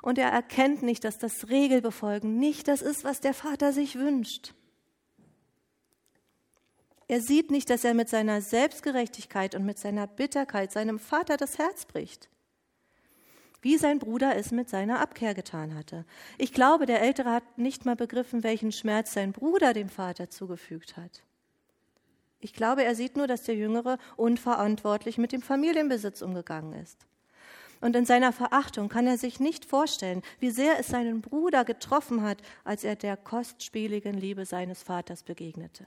Und 0.00 0.16
er 0.16 0.28
erkennt 0.28 0.84
nicht, 0.84 1.02
dass 1.02 1.18
das 1.18 1.48
Regelbefolgen 1.48 2.38
nicht 2.38 2.68
das 2.68 2.82
ist, 2.82 3.02
was 3.02 3.18
der 3.18 3.34
Vater 3.34 3.72
sich 3.72 3.96
wünscht. 3.96 4.54
Er 7.08 7.20
sieht 7.20 7.50
nicht, 7.50 7.70
dass 7.70 7.82
er 7.82 7.94
mit 7.94 8.08
seiner 8.08 8.42
Selbstgerechtigkeit 8.42 9.56
und 9.56 9.64
mit 9.64 9.80
seiner 9.80 10.06
Bitterkeit 10.06 10.70
seinem 10.70 11.00
Vater 11.00 11.36
das 11.36 11.58
Herz 11.58 11.84
bricht. 11.84 12.28
Wie 13.64 13.78
sein 13.78 13.98
Bruder 13.98 14.36
es 14.36 14.50
mit 14.50 14.68
seiner 14.68 15.00
Abkehr 15.00 15.32
getan 15.32 15.74
hatte. 15.74 16.04
Ich 16.36 16.52
glaube, 16.52 16.84
der 16.84 17.00
Ältere 17.00 17.30
hat 17.30 17.56
nicht 17.56 17.86
mal 17.86 17.96
begriffen, 17.96 18.42
welchen 18.44 18.72
Schmerz 18.72 19.14
sein 19.14 19.32
Bruder 19.32 19.72
dem 19.72 19.88
Vater 19.88 20.28
zugefügt 20.28 20.98
hat. 20.98 21.22
Ich 22.40 22.52
glaube, 22.52 22.84
er 22.84 22.94
sieht 22.94 23.16
nur, 23.16 23.26
dass 23.26 23.44
der 23.44 23.54
Jüngere 23.54 23.96
unverantwortlich 24.16 25.16
mit 25.16 25.32
dem 25.32 25.40
Familienbesitz 25.40 26.20
umgegangen 26.20 26.74
ist. 26.74 27.06
Und 27.80 27.96
in 27.96 28.04
seiner 28.04 28.32
Verachtung 28.32 28.90
kann 28.90 29.06
er 29.06 29.16
sich 29.16 29.40
nicht 29.40 29.64
vorstellen, 29.64 30.20
wie 30.40 30.50
sehr 30.50 30.78
es 30.78 30.88
seinen 30.88 31.22
Bruder 31.22 31.64
getroffen 31.64 32.20
hat, 32.20 32.42
als 32.64 32.84
er 32.84 32.96
der 32.96 33.16
kostspieligen 33.16 34.12
Liebe 34.12 34.44
seines 34.44 34.82
Vaters 34.82 35.22
begegnete. 35.22 35.86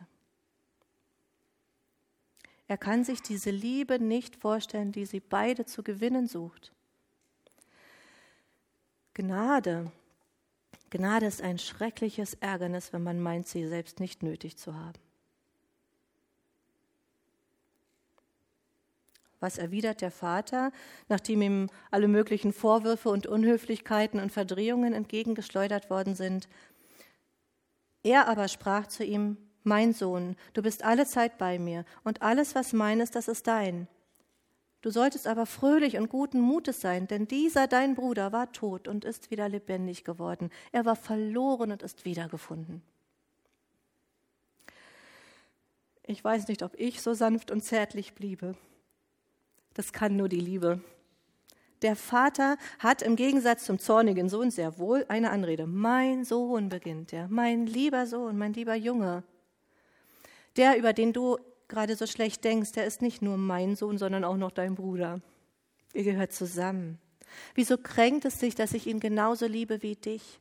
Er 2.67 2.79
kann 2.79 3.03
sich 3.03 3.21
diese 3.21 3.51
Liebe 3.51 3.99
nicht 3.99 4.35
vorstellen, 4.35 4.91
die 4.91 5.05
sie 5.05 5.19
beide 5.19 5.65
zu 5.65 5.83
gewinnen 5.83 6.25
sucht. 6.25 6.73
Gnade. 9.17 9.91
Gnade 10.91 11.25
ist 11.25 11.41
ein 11.41 11.57
schreckliches 11.57 12.35
Ärgernis, 12.35 12.93
wenn 12.93 13.01
man 13.01 13.19
meint, 13.19 13.47
sie 13.47 13.67
selbst 13.67 13.99
nicht 13.99 14.21
nötig 14.21 14.57
zu 14.57 14.75
haben. 14.75 14.99
Was 19.39 19.57
erwidert 19.57 20.01
der 20.01 20.11
Vater, 20.11 20.71
nachdem 21.09 21.41
ihm 21.41 21.69
alle 21.89 22.07
möglichen 22.07 22.53
Vorwürfe 22.53 23.09
und 23.09 23.25
Unhöflichkeiten 23.25 24.19
und 24.19 24.31
Verdrehungen 24.31 24.93
entgegengeschleudert 24.93 25.89
worden 25.89 26.13
sind? 26.13 26.47
Er 28.03 28.27
aber 28.27 28.47
sprach 28.47 28.85
zu 28.85 29.03
ihm, 29.03 29.37
mein 29.63 29.93
Sohn, 29.93 30.35
du 30.53 30.61
bist 30.61 30.83
alle 30.83 31.07
Zeit 31.07 31.39
bei 31.39 31.57
mir, 31.57 31.85
und 32.03 32.21
alles, 32.21 32.53
was 32.53 32.71
mein 32.71 32.99
ist, 32.99 33.15
das 33.15 33.27
ist 33.27 33.47
dein. 33.47 33.87
Du 34.87 34.93
solltest 34.93 35.27
aber 35.27 35.45
fröhlich 35.45 35.97
und 35.97 36.07
guten 36.07 36.39
Mutes 36.39 36.79
sein, 36.79 37.09
denn 37.09 37.27
dieser 37.27 37.67
dein 37.67 37.93
Bruder 37.93 38.31
war 38.31 38.53
tot 38.53 38.87
und 38.87 39.03
ist 39.03 39.31
wieder 39.31 39.49
lebendig 39.49 40.05
geworden. 40.05 40.49
Er 40.71 40.85
war 40.85 40.95
verloren 40.95 41.73
und 41.73 41.83
ist 41.83 42.05
wiedergefunden. 42.05 42.81
Ich 46.03 46.23
weiß 46.23 46.47
nicht, 46.47 46.63
ob 46.63 46.73
ich 46.79 47.01
so 47.01 47.13
sanft 47.13 47.51
und 47.51 47.65
zärtlich 47.65 48.13
bliebe. 48.13 48.55
Das 49.73 49.91
kann 49.91 50.15
nur 50.15 50.29
die 50.29 50.39
Liebe. 50.39 50.79
Der 51.81 51.97
Vater 51.97 52.55
hat 52.79 53.01
im 53.01 53.17
Gegensatz 53.17 53.65
zum 53.65 53.79
zornigen 53.79 54.29
Sohn 54.29 54.51
sehr 54.51 54.77
wohl 54.77 55.03
eine 55.09 55.31
Anrede. 55.31 55.67
Mein 55.67 56.23
Sohn 56.23 56.69
beginnt 56.69 57.11
er, 57.11 57.27
mein 57.27 57.67
lieber 57.67 58.07
Sohn, 58.07 58.37
mein 58.37 58.53
lieber 58.53 58.75
Junge. 58.75 59.23
Der, 60.55 60.77
über 60.77 60.93
den 60.93 61.11
du 61.11 61.37
gerade 61.67 61.95
so 61.95 62.07
schlecht 62.07 62.43
denkst, 62.43 62.73
der 62.73 62.85
ist 62.85 63.01
nicht 63.01 63.21
nur 63.21 63.37
mein 63.37 63.75
Sohn, 63.75 63.97
sondern 63.97 64.23
auch 64.23 64.37
noch 64.37 64.51
dein 64.51 64.75
Bruder. 64.75 65.21
Ihr 65.93 66.03
gehört 66.03 66.33
zusammen. 66.33 66.99
Wieso 67.55 67.77
kränkt 67.77 68.25
es 68.25 68.39
dich, 68.39 68.55
dass 68.55 68.73
ich 68.73 68.87
ihn 68.87 68.99
genauso 68.99 69.47
liebe 69.47 69.81
wie 69.81 69.95
dich? 69.95 70.39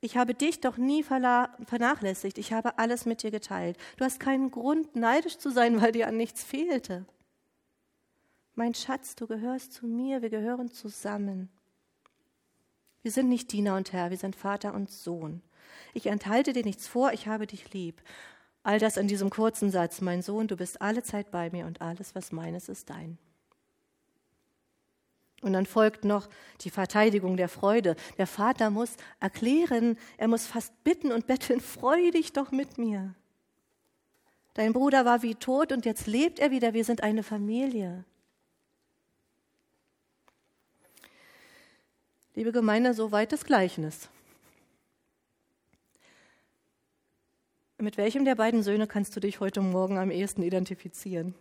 Ich 0.00 0.16
habe 0.16 0.34
dich 0.34 0.60
doch 0.60 0.78
nie 0.78 1.04
vernachlässigt. 1.04 2.38
Ich 2.38 2.52
habe 2.52 2.78
alles 2.78 3.06
mit 3.06 3.22
dir 3.22 3.30
geteilt. 3.30 3.78
Du 3.96 4.04
hast 4.04 4.18
keinen 4.18 4.50
Grund, 4.50 4.96
neidisch 4.96 5.38
zu 5.38 5.50
sein, 5.50 5.80
weil 5.80 5.92
dir 5.92 6.08
an 6.08 6.16
nichts 6.16 6.42
fehlte. 6.42 7.06
Mein 8.54 8.74
Schatz, 8.74 9.14
du 9.14 9.26
gehörst 9.26 9.72
zu 9.72 9.86
mir. 9.86 10.20
Wir 10.20 10.30
gehören 10.30 10.70
zusammen. 10.70 11.48
Wir 13.02 13.10
sind 13.10 13.28
nicht 13.28 13.50
Diener 13.52 13.76
und 13.76 13.92
Herr, 13.92 14.10
wir 14.10 14.16
sind 14.16 14.36
Vater 14.36 14.74
und 14.74 14.90
Sohn. 14.90 15.42
Ich 15.92 16.06
enthalte 16.06 16.52
dir 16.52 16.64
nichts 16.64 16.86
vor, 16.86 17.12
ich 17.12 17.26
habe 17.26 17.46
dich 17.46 17.72
lieb. 17.72 18.00
All 18.62 18.78
das 18.78 18.96
in 18.96 19.08
diesem 19.08 19.30
kurzen 19.30 19.70
Satz, 19.70 20.00
mein 20.00 20.22
Sohn, 20.22 20.46
du 20.46 20.56
bist 20.56 20.80
alle 20.80 21.02
Zeit 21.02 21.30
bei 21.30 21.50
mir 21.50 21.66
und 21.66 21.80
alles, 21.80 22.14
was 22.14 22.30
meines, 22.30 22.68
ist 22.68 22.90
dein. 22.90 23.18
Und 25.42 25.52
dann 25.54 25.66
folgt 25.66 26.04
noch 26.04 26.28
die 26.60 26.70
Verteidigung 26.70 27.36
der 27.36 27.48
Freude. 27.48 27.96
Der 28.16 28.28
Vater 28.28 28.70
muss 28.70 28.94
erklären, 29.18 29.98
er 30.16 30.28
muss 30.28 30.46
fast 30.46 30.72
bitten 30.84 31.10
und 31.10 31.26
betteln, 31.26 31.60
freu 31.60 32.12
dich 32.12 32.32
doch 32.32 32.52
mit 32.52 32.78
mir. 32.78 33.14
Dein 34.54 34.72
Bruder 34.72 35.04
war 35.04 35.22
wie 35.22 35.34
tot 35.34 35.72
und 35.72 35.84
jetzt 35.84 36.06
lebt 36.06 36.38
er 36.38 36.52
wieder, 36.52 36.74
wir 36.74 36.84
sind 36.84 37.02
eine 37.02 37.24
Familie. 37.24 38.04
Liebe 42.34 42.52
Gemeinde, 42.52 42.94
soweit 42.94 43.32
das 43.32 43.44
Gleichnis. 43.44 44.08
Mit 47.82 47.96
welchem 47.96 48.24
der 48.24 48.36
beiden 48.36 48.62
Söhne 48.62 48.86
kannst 48.86 49.16
du 49.16 49.18
dich 49.18 49.40
heute 49.40 49.60
Morgen 49.60 49.98
am 49.98 50.12
ehesten 50.12 50.44
identifizieren? 50.44 51.34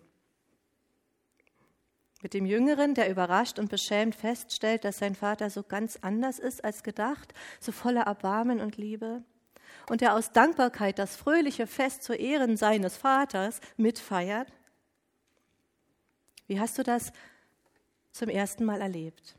Mit 2.23 2.33
dem 2.33 2.47
Jüngeren, 2.47 2.95
der 2.95 3.11
überrascht 3.11 3.59
und 3.59 3.69
beschämt 3.69 4.15
feststellt, 4.15 4.83
dass 4.83 4.97
sein 4.97 5.13
Vater 5.13 5.51
so 5.51 5.61
ganz 5.61 5.99
anders 6.01 6.39
ist 6.39 6.63
als 6.63 6.81
gedacht, 6.81 7.35
so 7.59 7.71
voller 7.71 8.07
Erbarmen 8.07 8.59
und 8.59 8.77
Liebe, 8.77 9.23
und 9.87 10.01
der 10.01 10.15
aus 10.15 10.31
Dankbarkeit 10.31 10.97
das 10.97 11.15
fröhliche 11.15 11.67
Fest 11.67 12.01
zu 12.01 12.15
Ehren 12.15 12.57
seines 12.57 12.97
Vaters 12.97 13.61
mitfeiert? 13.77 14.51
Wie 16.47 16.59
hast 16.59 16.75
du 16.79 16.81
das 16.81 17.13
zum 18.13 18.29
ersten 18.29 18.65
Mal 18.65 18.81
erlebt? 18.81 19.35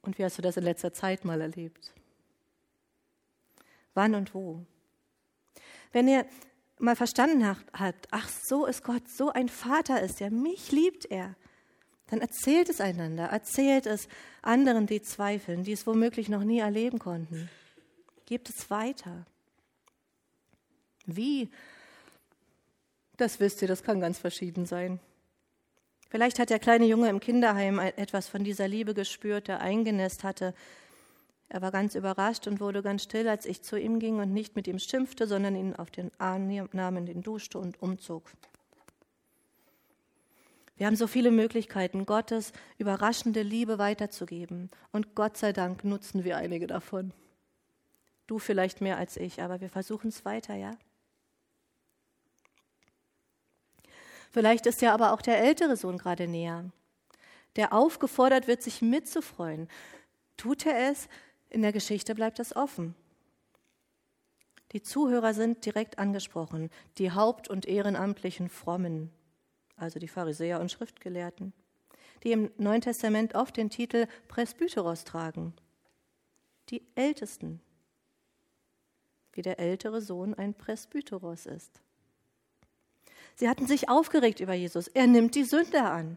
Und 0.00 0.18
wie 0.18 0.24
hast 0.24 0.38
du 0.38 0.42
das 0.42 0.56
in 0.56 0.64
letzter 0.64 0.92
Zeit 0.92 1.24
mal 1.24 1.40
erlebt? 1.40 1.94
Wann 3.94 4.14
und 4.14 4.34
wo. 4.34 4.64
Wenn 5.92 6.08
ihr 6.08 6.26
mal 6.78 6.96
verstanden 6.96 7.46
habt, 7.46 8.08
ach 8.10 8.28
so 8.28 8.66
ist 8.66 8.82
Gott, 8.82 9.08
so 9.08 9.30
ein 9.30 9.48
Vater 9.48 10.02
ist 10.02 10.20
er, 10.20 10.30
mich 10.30 10.72
liebt 10.72 11.06
er, 11.06 11.36
dann 12.08 12.20
erzählt 12.20 12.68
es 12.68 12.80
einander, 12.80 13.24
erzählt 13.24 13.86
es 13.86 14.08
anderen, 14.42 14.86
die 14.86 15.00
zweifeln, 15.00 15.64
die 15.64 15.72
es 15.72 15.86
womöglich 15.86 16.28
noch 16.28 16.44
nie 16.44 16.58
erleben 16.58 16.98
konnten. 16.98 17.48
Gebt 18.26 18.50
es 18.50 18.68
weiter. 18.68 19.24
Wie? 21.06 21.50
Das 23.16 23.40
wisst 23.40 23.62
ihr, 23.62 23.68
das 23.68 23.82
kann 23.82 24.00
ganz 24.00 24.18
verschieden 24.18 24.66
sein. 24.66 25.00
Vielleicht 26.10 26.38
hat 26.38 26.50
der 26.50 26.58
kleine 26.58 26.84
Junge 26.84 27.08
im 27.08 27.20
Kinderheim 27.20 27.78
etwas 27.78 28.28
von 28.28 28.44
dieser 28.44 28.68
Liebe 28.68 28.92
gespürt, 28.92 29.48
der 29.48 29.60
eingenässt 29.60 30.24
hatte, 30.24 30.54
Er 31.52 31.60
war 31.60 31.70
ganz 31.70 31.94
überrascht 31.94 32.46
und 32.46 32.60
wurde 32.60 32.80
ganz 32.80 33.02
still, 33.02 33.28
als 33.28 33.44
ich 33.44 33.60
zu 33.60 33.78
ihm 33.78 33.98
ging 33.98 34.20
und 34.20 34.32
nicht 34.32 34.56
mit 34.56 34.66
ihm 34.66 34.78
schimpfte, 34.78 35.26
sondern 35.26 35.54
ihn 35.54 35.76
auf 35.76 35.90
den 35.90 36.10
Arm 36.16 36.48
nahm, 36.72 36.96
in 36.96 37.04
den 37.04 37.22
duschte 37.22 37.58
und 37.58 37.82
umzog. 37.82 38.22
Wir 40.78 40.86
haben 40.86 40.96
so 40.96 41.06
viele 41.06 41.30
Möglichkeiten, 41.30 42.06
Gottes 42.06 42.54
überraschende 42.78 43.42
Liebe 43.42 43.76
weiterzugeben. 43.76 44.70
Und 44.92 45.14
Gott 45.14 45.36
sei 45.36 45.52
Dank 45.52 45.84
nutzen 45.84 46.24
wir 46.24 46.38
einige 46.38 46.66
davon. 46.66 47.12
Du 48.26 48.38
vielleicht 48.38 48.80
mehr 48.80 48.96
als 48.96 49.18
ich, 49.18 49.42
aber 49.42 49.60
wir 49.60 49.68
versuchen 49.68 50.08
es 50.08 50.24
weiter, 50.24 50.54
ja? 50.54 50.70
Vielleicht 54.30 54.64
ist 54.64 54.80
ja 54.80 54.94
aber 54.94 55.12
auch 55.12 55.20
der 55.20 55.38
ältere 55.38 55.76
Sohn 55.76 55.98
gerade 55.98 56.26
näher, 56.26 56.64
der 57.56 57.74
aufgefordert 57.74 58.46
wird, 58.48 58.62
sich 58.62 58.80
mitzufreuen. 58.80 59.68
Tut 60.38 60.64
er 60.64 60.90
es? 60.90 61.10
In 61.52 61.60
der 61.60 61.72
Geschichte 61.72 62.14
bleibt 62.14 62.38
es 62.38 62.56
offen. 62.56 62.94
Die 64.72 64.80
Zuhörer 64.80 65.34
sind 65.34 65.66
direkt 65.66 65.98
angesprochen, 65.98 66.70
die 66.96 67.12
haupt- 67.12 67.50
und 67.50 67.66
ehrenamtlichen 67.66 68.48
Frommen, 68.48 69.10
also 69.76 69.98
die 69.98 70.08
Pharisäer 70.08 70.60
und 70.60 70.72
Schriftgelehrten, 70.72 71.52
die 72.22 72.32
im 72.32 72.50
Neuen 72.56 72.80
Testament 72.80 73.34
oft 73.34 73.58
den 73.58 73.68
Titel 73.68 74.06
Presbyteros 74.28 75.04
tragen. 75.04 75.52
Die 76.70 76.86
Ältesten, 76.94 77.60
wie 79.34 79.42
der 79.42 79.60
ältere 79.60 80.00
Sohn 80.00 80.32
ein 80.32 80.54
Presbyteros 80.54 81.44
ist. 81.44 81.82
Sie 83.34 83.46
hatten 83.46 83.66
sich 83.66 83.90
aufgeregt 83.90 84.40
über 84.40 84.54
Jesus. 84.54 84.88
Er 84.88 85.06
nimmt 85.06 85.34
die 85.34 85.44
Sünder 85.44 85.90
an. 85.90 86.16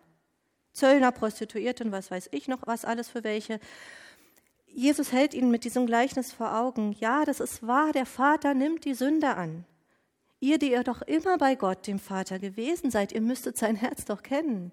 Zöllner, 0.72 1.12
Prostituierten, 1.12 1.92
was 1.92 2.10
weiß 2.10 2.30
ich 2.32 2.48
noch, 2.48 2.66
was 2.66 2.86
alles 2.86 3.10
für 3.10 3.26
welche. 3.26 3.60
Jesus 4.76 5.12
hält 5.12 5.34
ihnen 5.34 5.52
mit 5.52 5.64
diesem 5.64 5.86
Gleichnis 5.86 6.34
vor 6.34 6.56
Augen. 6.56 6.96
Ja, 7.00 7.24
das 7.24 7.40
ist 7.40 7.66
wahr, 7.66 7.94
der 7.94 8.06
Vater 8.06 8.54
nimmt 8.54 8.86
die 8.86 8.94
Sünder 8.94 9.38
an. 9.38 9.66
Ihr, 10.40 10.60
die 10.60 10.72
ihr 10.72 10.84
doch 10.84 11.02
immer 11.02 11.38
bei 11.38 11.56
Gott, 11.56 11.88
dem 11.88 11.98
Vater, 11.98 12.40
gewesen 12.40 12.92
seid, 12.92 13.14
ihr 13.14 13.22
müsstet 13.22 13.58
sein 13.58 13.76
Herz 13.76 14.06
doch 14.06 14.22
kennen. 14.22 14.72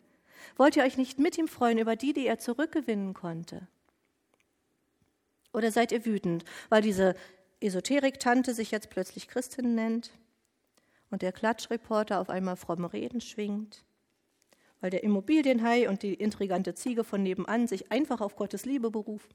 Wollt 0.56 0.76
ihr 0.76 0.82
euch 0.82 0.96
nicht 0.96 1.18
mit 1.18 1.38
ihm 1.38 1.46
freuen 1.46 1.78
über 1.78 1.94
die, 1.94 2.12
die 2.12 2.26
er 2.26 2.38
zurückgewinnen 2.38 3.14
konnte? 3.14 3.68
Oder 5.52 5.70
seid 5.70 5.92
ihr 5.92 6.04
wütend, 6.04 6.44
weil 6.68 6.82
diese 6.82 7.14
Esoterik-Tante 7.60 8.54
sich 8.54 8.72
jetzt 8.72 8.90
plötzlich 8.90 9.28
Christin 9.28 9.74
nennt? 9.76 10.10
und 11.12 11.22
der 11.22 11.30
Klatschreporter 11.30 12.20
auf 12.20 12.30
einmal 12.30 12.56
fromme 12.56 12.92
Reden 12.92 13.20
schwingt, 13.20 13.84
weil 14.80 14.90
der 14.90 15.04
Immobilienhai 15.04 15.88
und 15.88 16.02
die 16.02 16.14
intrigante 16.14 16.74
Ziege 16.74 17.04
von 17.04 17.22
nebenan 17.22 17.68
sich 17.68 17.92
einfach 17.92 18.20
auf 18.20 18.34
Gottes 18.34 18.64
Liebe 18.64 18.90
berufen. 18.90 19.32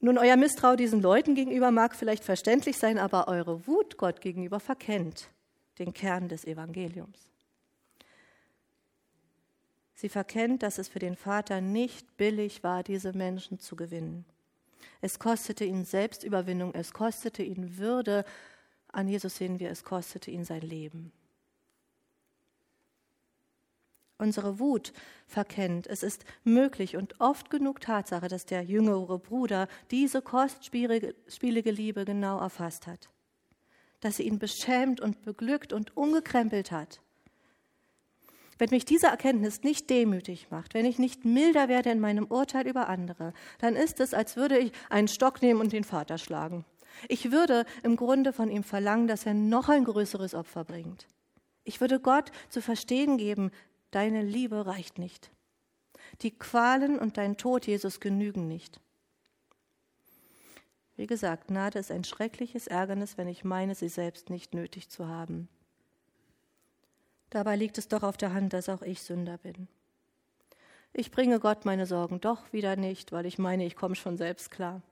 Nun, 0.00 0.16
euer 0.16 0.36
Misstrau 0.36 0.76
diesen 0.76 1.02
Leuten 1.02 1.34
gegenüber 1.34 1.70
mag 1.70 1.94
vielleicht 1.94 2.24
verständlich 2.24 2.78
sein, 2.78 2.98
aber 2.98 3.28
eure 3.28 3.66
Wut 3.66 3.98
Gott 3.98 4.20
gegenüber 4.20 4.58
verkennt 4.58 5.30
den 5.78 5.92
Kern 5.92 6.28
des 6.28 6.44
Evangeliums. 6.44 7.30
Sie 9.94 10.08
verkennt, 10.08 10.62
dass 10.62 10.78
es 10.78 10.88
für 10.88 10.98
den 10.98 11.16
Vater 11.16 11.60
nicht 11.60 12.16
billig 12.16 12.62
war, 12.62 12.82
diese 12.82 13.12
Menschen 13.12 13.58
zu 13.58 13.76
gewinnen. 13.76 14.24
Es 15.02 15.18
kostete 15.18 15.64
ihn 15.64 15.84
Selbstüberwindung, 15.84 16.74
es 16.74 16.92
kostete 16.92 17.42
ihn 17.42 17.76
Würde. 17.76 18.24
An 18.88 19.08
Jesus 19.08 19.36
sehen 19.36 19.58
wir, 19.58 19.70
es 19.70 19.84
kostete 19.84 20.30
ihn 20.30 20.44
sein 20.44 20.62
Leben. 20.62 21.12
Unsere 24.20 24.58
Wut 24.58 24.92
verkennt, 25.26 25.86
es 25.86 26.02
ist 26.02 26.24
möglich 26.44 26.96
und 26.96 27.20
oft 27.20 27.50
genug 27.50 27.80
Tatsache, 27.80 28.28
dass 28.28 28.44
der 28.44 28.62
jüngere 28.62 29.18
Bruder 29.18 29.66
diese 29.90 30.22
kostspielige 30.22 31.70
Liebe 31.70 32.04
genau 32.04 32.38
erfasst 32.38 32.86
hat, 32.86 33.08
dass 34.00 34.16
sie 34.16 34.24
ihn 34.24 34.38
beschämt 34.38 35.00
und 35.00 35.22
beglückt 35.22 35.72
und 35.72 35.96
umgekrempelt 35.96 36.70
hat 36.70 37.00
wenn 38.60 38.70
mich 38.70 38.84
diese 38.84 39.06
Erkenntnis 39.06 39.62
nicht 39.62 39.88
demütig 39.88 40.48
macht, 40.50 40.74
wenn 40.74 40.84
ich 40.84 40.98
nicht 40.98 41.24
milder 41.24 41.68
werde 41.68 41.90
in 41.90 41.98
meinem 41.98 42.26
Urteil 42.26 42.68
über 42.68 42.90
andere, 42.90 43.32
dann 43.58 43.74
ist 43.74 44.00
es, 44.00 44.12
als 44.12 44.36
würde 44.36 44.58
ich 44.58 44.72
einen 44.90 45.08
Stock 45.08 45.40
nehmen 45.40 45.60
und 45.60 45.72
den 45.72 45.82
Vater 45.82 46.18
schlagen. 46.18 46.66
Ich 47.08 47.32
würde 47.32 47.64
im 47.82 47.96
Grunde 47.96 48.34
von 48.34 48.50
ihm 48.50 48.62
verlangen, 48.62 49.08
dass 49.08 49.24
er 49.24 49.32
noch 49.32 49.70
ein 49.70 49.84
größeres 49.84 50.34
Opfer 50.34 50.64
bringt. 50.64 51.06
Ich 51.64 51.80
würde 51.80 52.00
Gott 52.00 52.32
zu 52.50 52.60
verstehen 52.60 53.16
geben, 53.16 53.50
deine 53.90 54.22
Liebe 54.22 54.66
reicht 54.66 54.98
nicht. 54.98 55.30
Die 56.22 56.30
Qualen 56.30 56.98
und 56.98 57.16
dein 57.16 57.36
Tod, 57.36 57.66
Jesus, 57.66 58.00
genügen 58.00 58.48
nicht. 58.48 58.80
Wie 60.96 61.06
gesagt, 61.06 61.48
Gnade 61.48 61.78
ist 61.78 61.90
ein 61.90 62.04
schreckliches 62.04 62.66
Ärgernis, 62.66 63.16
wenn 63.16 63.28
ich 63.28 63.44
meine, 63.44 63.74
sie 63.74 63.88
selbst 63.88 64.28
nicht 64.28 64.54
nötig 64.54 64.90
zu 64.90 65.08
haben. 65.08 65.48
Dabei 67.30 67.56
liegt 67.56 67.78
es 67.78 67.88
doch 67.88 68.02
auf 68.02 68.16
der 68.16 68.34
Hand, 68.34 68.52
dass 68.52 68.68
auch 68.68 68.82
ich 68.82 69.00
Sünder 69.02 69.38
bin. 69.38 69.68
Ich 70.92 71.10
bringe 71.10 71.38
Gott 71.38 71.64
meine 71.64 71.86
Sorgen 71.86 72.20
doch 72.20 72.52
wieder 72.52 72.76
nicht, 72.76 73.12
weil 73.12 73.24
ich 73.24 73.38
meine, 73.38 73.64
ich 73.64 73.76
komme 73.76 73.94
schon 73.94 74.16
selbst 74.16 74.50
klar. 74.50 74.82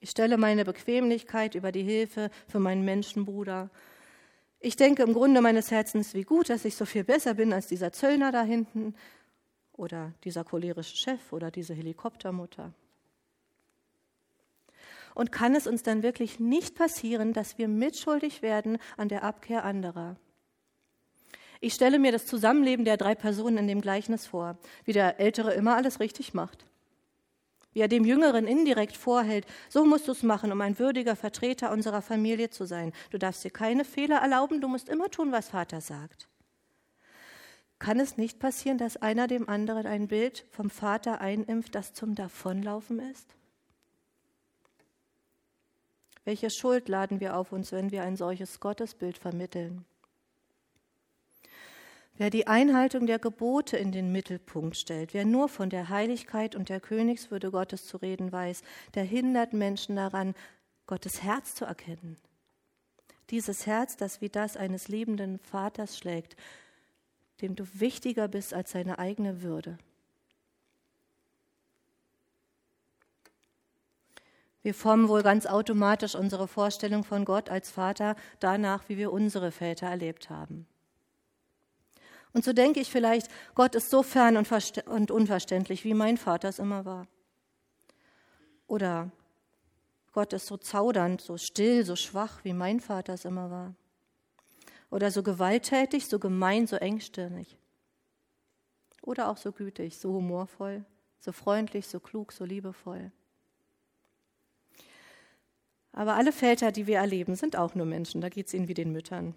Ich 0.00 0.10
stelle 0.10 0.36
meine 0.36 0.64
Bequemlichkeit 0.64 1.54
über 1.54 1.70
die 1.70 1.82
Hilfe 1.82 2.30
für 2.48 2.58
meinen 2.58 2.84
Menschenbruder. 2.84 3.70
Ich 4.64 4.76
denke 4.76 5.02
im 5.02 5.12
Grunde 5.12 5.40
meines 5.40 5.72
Herzens, 5.72 6.14
wie 6.14 6.22
gut, 6.22 6.48
dass 6.48 6.64
ich 6.64 6.76
so 6.76 6.84
viel 6.84 7.02
besser 7.02 7.34
bin 7.34 7.52
als 7.52 7.66
dieser 7.66 7.92
Zöllner 7.92 8.30
da 8.30 8.44
hinten 8.44 8.94
oder 9.72 10.12
dieser 10.22 10.44
cholerische 10.44 10.96
Chef 10.96 11.32
oder 11.32 11.50
diese 11.50 11.74
Helikoptermutter. 11.74 12.72
Und 15.16 15.32
kann 15.32 15.56
es 15.56 15.66
uns 15.66 15.82
dann 15.82 16.04
wirklich 16.04 16.38
nicht 16.38 16.76
passieren, 16.76 17.32
dass 17.32 17.58
wir 17.58 17.66
mitschuldig 17.66 18.40
werden 18.40 18.78
an 18.96 19.08
der 19.08 19.24
Abkehr 19.24 19.64
anderer? 19.64 20.14
Ich 21.60 21.74
stelle 21.74 21.98
mir 21.98 22.12
das 22.12 22.26
Zusammenleben 22.26 22.84
der 22.84 22.96
drei 22.96 23.16
Personen 23.16 23.58
in 23.58 23.66
dem 23.66 23.80
Gleichnis 23.80 24.28
vor, 24.28 24.56
wie 24.84 24.92
der 24.92 25.18
Ältere 25.18 25.54
immer 25.54 25.74
alles 25.74 25.98
richtig 25.98 26.34
macht. 26.34 26.66
Wie 27.72 27.80
er 27.80 27.88
dem 27.88 28.04
Jüngeren 28.04 28.46
indirekt 28.46 28.96
vorhält, 28.96 29.46
so 29.68 29.84
musst 29.84 30.06
du 30.08 30.12
es 30.12 30.22
machen, 30.22 30.52
um 30.52 30.60
ein 30.60 30.78
würdiger 30.78 31.16
Vertreter 31.16 31.72
unserer 31.72 32.02
Familie 32.02 32.50
zu 32.50 32.66
sein. 32.66 32.92
Du 33.10 33.18
darfst 33.18 33.44
dir 33.44 33.50
keine 33.50 33.84
Fehler 33.84 34.18
erlauben, 34.18 34.60
du 34.60 34.68
musst 34.68 34.88
immer 34.88 35.10
tun, 35.10 35.32
was 35.32 35.48
Vater 35.48 35.80
sagt. 35.80 36.28
Kann 37.78 37.98
es 37.98 38.16
nicht 38.16 38.38
passieren, 38.38 38.78
dass 38.78 38.96
einer 38.96 39.26
dem 39.26 39.48
anderen 39.48 39.86
ein 39.86 40.06
Bild 40.06 40.44
vom 40.50 40.70
Vater 40.70 41.20
einimpft, 41.20 41.74
das 41.74 41.94
zum 41.94 42.14
Davonlaufen 42.14 43.00
ist? 43.00 43.34
Welche 46.24 46.50
Schuld 46.50 46.88
laden 46.88 47.18
wir 47.20 47.36
auf 47.36 47.50
uns, 47.50 47.72
wenn 47.72 47.90
wir 47.90 48.04
ein 48.04 48.16
solches 48.16 48.60
Gottesbild 48.60 49.18
vermitteln? 49.18 49.84
Wer 52.22 52.30
die 52.30 52.46
Einhaltung 52.46 53.08
der 53.08 53.18
Gebote 53.18 53.76
in 53.76 53.90
den 53.90 54.12
Mittelpunkt 54.12 54.76
stellt, 54.76 55.12
wer 55.12 55.24
nur 55.24 55.48
von 55.48 55.70
der 55.70 55.88
Heiligkeit 55.88 56.54
und 56.54 56.68
der 56.68 56.78
Königswürde 56.78 57.50
Gottes 57.50 57.84
zu 57.84 57.96
reden 57.96 58.30
weiß, 58.30 58.62
der 58.94 59.02
hindert 59.02 59.52
Menschen 59.52 59.96
daran, 59.96 60.36
Gottes 60.86 61.24
Herz 61.24 61.56
zu 61.56 61.64
erkennen. 61.64 62.16
Dieses 63.30 63.66
Herz, 63.66 63.96
das 63.96 64.20
wie 64.20 64.28
das 64.28 64.56
eines 64.56 64.86
liebenden 64.86 65.40
Vaters 65.40 65.98
schlägt, 65.98 66.36
dem 67.40 67.56
du 67.56 67.64
wichtiger 67.74 68.28
bist 68.28 68.54
als 68.54 68.70
seine 68.70 69.00
eigene 69.00 69.42
Würde. 69.42 69.76
Wir 74.62 74.74
formen 74.74 75.08
wohl 75.08 75.24
ganz 75.24 75.46
automatisch 75.46 76.14
unsere 76.14 76.46
Vorstellung 76.46 77.02
von 77.02 77.24
Gott 77.24 77.50
als 77.50 77.72
Vater 77.72 78.14
danach, 78.38 78.88
wie 78.88 78.96
wir 78.96 79.12
unsere 79.12 79.50
Väter 79.50 79.88
erlebt 79.88 80.30
haben. 80.30 80.68
Und 82.32 82.44
so 82.44 82.52
denke 82.52 82.80
ich 82.80 82.90
vielleicht, 82.90 83.28
Gott 83.54 83.74
ist 83.74 83.90
so 83.90 84.02
fern 84.02 84.36
und, 84.36 85.10
unverständlich, 85.10 85.84
wie 85.84 85.94
mein 85.94 86.16
Vater 86.16 86.48
es 86.48 86.58
immer 86.58 86.84
war. 86.84 87.06
Oder 88.66 89.10
Gott 90.12 90.32
ist 90.32 90.46
so 90.46 90.56
zaudernd, 90.56 91.20
so 91.20 91.36
still, 91.36 91.84
so 91.84 91.96
schwach, 91.96 92.44
wie 92.44 92.54
mein 92.54 92.80
Vater 92.80 93.14
es 93.14 93.24
immer 93.24 93.50
war. 93.50 93.74
Oder 94.90 95.10
so 95.10 95.22
gewalttätig, 95.22 96.06
so 96.06 96.18
gemein, 96.18 96.66
so 96.66 96.76
engstirnig. 96.76 97.58
Oder 99.02 99.28
auch 99.28 99.36
so 99.36 99.52
gütig, 99.52 99.98
so 99.98 100.12
humorvoll, 100.12 100.84
so 101.20 101.32
freundlich, 101.32 101.86
so 101.86 101.98
klug, 101.98 102.32
so 102.32 102.44
liebevoll. 102.44 103.10
Aber 105.92 106.14
alle 106.14 106.32
Väter, 106.32 106.72
die 106.72 106.86
wir 106.86 106.98
erleben, 106.98 107.34
sind 107.34 107.56
auch 107.56 107.74
nur 107.74 107.86
Menschen. 107.86 108.20
Da 108.20 108.28
geht 108.28 108.46
es 108.46 108.54
ihnen 108.54 108.68
wie 108.68 108.74
den 108.74 108.92
Müttern. 108.92 109.34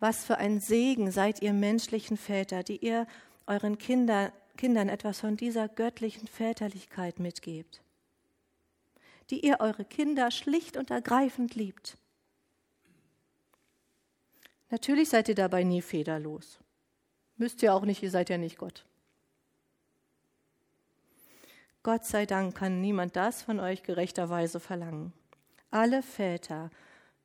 Was 0.00 0.24
für 0.24 0.38
ein 0.38 0.60
Segen 0.60 1.12
seid 1.12 1.42
ihr 1.42 1.52
menschlichen 1.52 2.16
Väter, 2.16 2.62
die 2.62 2.78
ihr 2.78 3.06
euren 3.46 3.76
Kinder, 3.76 4.32
Kindern 4.56 4.88
etwas 4.88 5.20
von 5.20 5.36
dieser 5.36 5.68
göttlichen 5.68 6.26
Väterlichkeit 6.26 7.20
mitgebt, 7.20 7.82
die 9.28 9.44
ihr 9.44 9.60
eure 9.60 9.84
Kinder 9.84 10.30
schlicht 10.30 10.76
und 10.76 10.90
ergreifend 10.90 11.54
liebt. 11.54 11.98
Natürlich 14.70 15.10
seid 15.10 15.28
ihr 15.28 15.34
dabei 15.34 15.64
nie 15.64 15.82
federlos. 15.82 16.58
Müsst 17.36 17.62
ihr 17.62 17.74
auch 17.74 17.84
nicht, 17.84 18.02
ihr 18.02 18.10
seid 18.10 18.30
ja 18.30 18.38
nicht 18.38 18.56
Gott. 18.56 18.86
Gott 21.82 22.04
sei 22.04 22.26
Dank 22.26 22.54
kann 22.54 22.80
niemand 22.80 23.16
das 23.16 23.42
von 23.42 23.58
euch 23.58 23.82
gerechterweise 23.82 24.60
verlangen. 24.60 25.12
Alle 25.70 26.02
Väter 26.02 26.70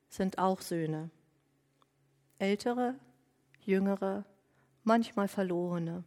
sind 0.10 0.40
auch 0.40 0.62
Söhne. 0.62 1.10
Ältere, 2.40 2.96
jüngere, 3.64 4.26
manchmal 4.84 5.28
verlorene. 5.28 6.04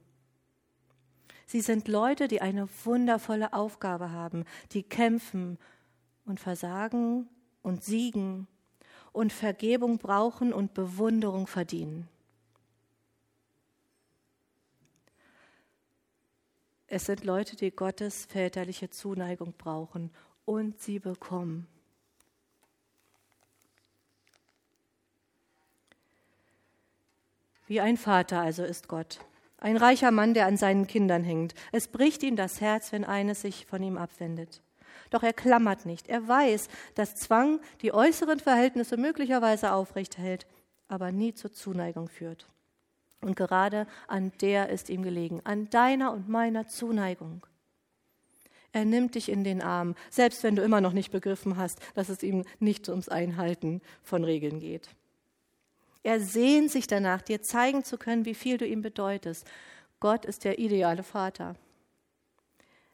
Sie 1.46 1.60
sind 1.60 1.88
Leute, 1.88 2.28
die 2.28 2.42
eine 2.42 2.68
wundervolle 2.84 3.52
Aufgabe 3.54 4.10
haben, 4.10 4.44
die 4.72 4.82
kämpfen 4.82 5.58
und 6.26 6.40
versagen 6.40 7.28
und 7.62 7.82
siegen 7.82 8.46
und 9.12 9.32
Vergebung 9.32 9.98
brauchen 9.98 10.52
und 10.52 10.74
Bewunderung 10.74 11.46
verdienen. 11.46 12.08
Es 16.86 17.06
sind 17.06 17.24
Leute, 17.24 17.56
die 17.56 17.70
Gottes 17.70 18.24
väterliche 18.26 18.88
Zuneigung 18.90 19.54
brauchen 19.56 20.10
und 20.44 20.80
sie 20.80 20.98
bekommen. 20.98 21.66
Wie 27.68 27.80
ein 27.80 27.98
Vater 27.98 28.40
also 28.40 28.64
ist 28.64 28.88
Gott. 28.88 29.20
Ein 29.58 29.76
reicher 29.76 30.10
Mann, 30.10 30.32
der 30.32 30.46
an 30.46 30.56
seinen 30.56 30.86
Kindern 30.86 31.22
hängt. 31.22 31.54
Es 31.70 31.88
bricht 31.88 32.22
ihm 32.22 32.34
das 32.34 32.60
Herz, 32.62 32.92
wenn 32.92 33.04
eines 33.04 33.42
sich 33.42 33.66
von 33.66 33.82
ihm 33.82 33.98
abwendet. 33.98 34.62
Doch 35.10 35.22
er 35.22 35.34
klammert 35.34 35.84
nicht. 35.84 36.08
Er 36.08 36.26
weiß, 36.26 36.68
dass 36.94 37.14
Zwang 37.14 37.60
die 37.82 37.92
äußeren 37.92 38.40
Verhältnisse 38.40 38.96
möglicherweise 38.96 39.72
aufrecht 39.72 40.16
hält, 40.16 40.46
aber 40.88 41.12
nie 41.12 41.34
zur 41.34 41.52
Zuneigung 41.52 42.08
führt. 42.08 42.46
Und 43.20 43.36
gerade 43.36 43.86
an 44.06 44.32
der 44.40 44.70
ist 44.70 44.88
ihm 44.88 45.02
gelegen, 45.02 45.40
an 45.44 45.68
deiner 45.70 46.12
und 46.12 46.28
meiner 46.28 46.68
Zuneigung. 46.68 47.46
Er 48.72 48.84
nimmt 48.84 49.14
dich 49.14 49.28
in 49.28 49.44
den 49.44 49.60
Arm, 49.60 49.94
selbst 50.08 50.42
wenn 50.42 50.56
du 50.56 50.62
immer 50.62 50.80
noch 50.80 50.92
nicht 50.92 51.10
begriffen 51.10 51.56
hast, 51.56 51.80
dass 51.94 52.08
es 52.08 52.22
ihm 52.22 52.44
nicht 52.60 52.88
ums 52.88 53.08
Einhalten 53.08 53.82
von 54.02 54.24
Regeln 54.24 54.60
geht. 54.60 54.88
Er 56.02 56.20
sehnt 56.20 56.70
sich 56.70 56.86
danach, 56.86 57.22
dir 57.22 57.42
zeigen 57.42 57.84
zu 57.84 57.98
können, 57.98 58.24
wie 58.24 58.34
viel 58.34 58.58
du 58.58 58.66
ihm 58.66 58.82
bedeutest. 58.82 59.46
Gott 60.00 60.24
ist 60.24 60.44
der 60.44 60.58
ideale 60.58 61.02
Vater. 61.02 61.56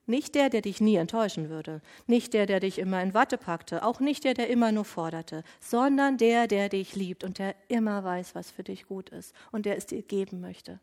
Nicht 0.07 0.35
der, 0.35 0.51
der 0.51 0.61
dich 0.61 0.81
nie 0.83 0.97
enttäuschen 0.97 1.49
würde, 1.49 1.81
nicht 2.07 2.35
der, 2.35 2.45
der 2.45 2.61
dich 2.61 2.79
immer 2.79 3.03
in 3.03 3.15
Watte 3.15 3.39
packte, 3.39 3.83
auch 3.83 4.01
nicht 4.01 4.25
der, 4.25 4.35
der 4.35 4.51
immer 4.51 4.71
nur 4.71 4.85
forderte, 4.85 5.45
sondern 5.61 6.19
der, 6.19 6.47
der 6.47 6.69
dich 6.69 6.95
liebt 6.95 7.25
und 7.25 7.39
der 7.39 7.55
immer 7.69 8.05
weiß, 8.05 8.35
was 8.35 8.51
für 8.51 8.63
dich 8.63 8.87
gut 8.87 9.09
ist 9.09 9.35
und 9.51 9.65
der 9.65 9.79
es 9.79 9.87
dir 9.87 10.03
geben 10.03 10.41
möchte. 10.41 10.79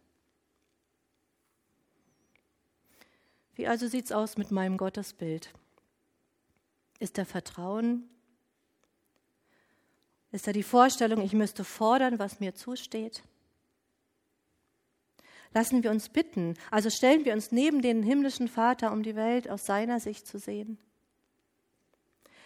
Wie 3.54 3.68
also 3.68 3.88
sieht 3.88 4.06
es 4.06 4.12
aus 4.12 4.38
mit 4.38 4.50
meinem 4.50 4.78
Gottesbild? 4.78 5.54
Ist 7.00 7.20
da 7.20 7.26
Vertrauen? 7.26 8.10
Ist 10.32 10.48
da 10.48 10.54
die 10.54 10.63
Vorstellung, 10.63 11.22
ich 11.22 11.34
müsste 11.34 11.63
fordern, 11.63 12.20
was 12.20 12.39
mir 12.39 12.56
zusteht? 12.56 13.24
Lassen 15.54 15.84
wir 15.84 15.91
uns 15.91 16.08
bitten, 16.08 16.56
also 16.70 16.89
stellen 16.89 17.26
wir 17.26 17.34
uns 17.34 17.52
neben 17.52 17.82
den 17.82 18.04
himmlischen 18.04 18.48
Vater, 18.48 18.94
um 18.94 19.04
die 19.04 19.17
Welt 19.17 19.50
aus 19.50 19.65
seiner 19.65 20.00
Sicht 20.00 20.26
zu 20.26 20.39
sehen. 20.39 20.78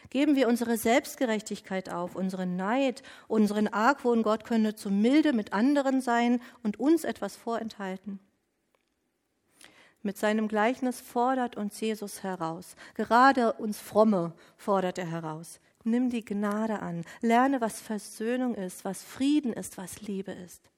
Geben 0.10 0.36
wir 0.36 0.48
unsere 0.48 0.78
Selbstgerechtigkeit 0.78 1.89
auf, 1.89 2.15
unseren 2.15 2.56
Neid, 2.56 3.04
unseren 3.28 3.67
Argwohn, 3.67 4.24
Gott 4.24 4.43
könne 4.43 4.76
zu 4.76 4.89
milde 4.89 5.34
mit 5.34 5.54
anderen 5.54 6.02
sein 6.02 6.41
und 6.63 6.80
uns 6.80 7.04
etwas 7.04 7.36
vorenthalten. 7.36 8.19
Mit 10.02 10.17
seinem 10.17 10.48
Gleichnis 10.48 11.02
fordert 11.02 11.58
uns 11.58 11.80
Jesus 11.80 12.21
heraus. 12.21 12.76
Gerade 12.93 13.54
uns 13.54 13.80
Fromme 13.80 14.34
fordert 14.58 15.00
er 15.00 15.10
heraus. 15.10 15.60
Nimm 15.86 16.10
die 16.10 16.26
Gnade 16.26 16.82
an. 16.82 17.06
Lerne, 17.21 17.62
was 17.62 17.80
Versöhnung 17.80 18.56
ist, 18.56 18.84
was 18.84 19.04
Frieden 19.04 19.54
ist, 19.54 19.78
was 19.78 20.02
Liebe 20.02 20.32
ist. 20.32 20.71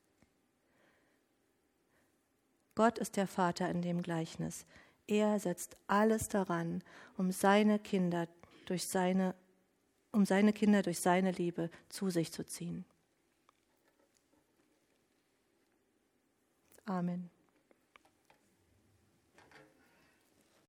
Gott 2.76 3.00
ist 3.00 3.15
der 3.15 3.26
Vater 3.26 3.70
in 3.70 3.82
dem 3.82 4.02
Gleichnis. 4.02 4.65
Er 5.08 5.39
setzt 5.39 5.78
alles 5.88 6.28
daran, 6.28 6.84
um 7.17 7.32
seine 7.32 7.80
Kinder 7.80 8.28
durch 8.65 8.86
seine, 8.86 9.34
um 10.12 10.26
seine 10.26 10.52
Kinder 10.52 10.82
durch 10.82 11.00
seine 11.00 11.32
Liebe 11.32 11.72
zu 11.88 12.10
sich 12.10 12.34
zu 12.34 12.46
ziehen. 12.46 12.84
Amen. 16.86 17.30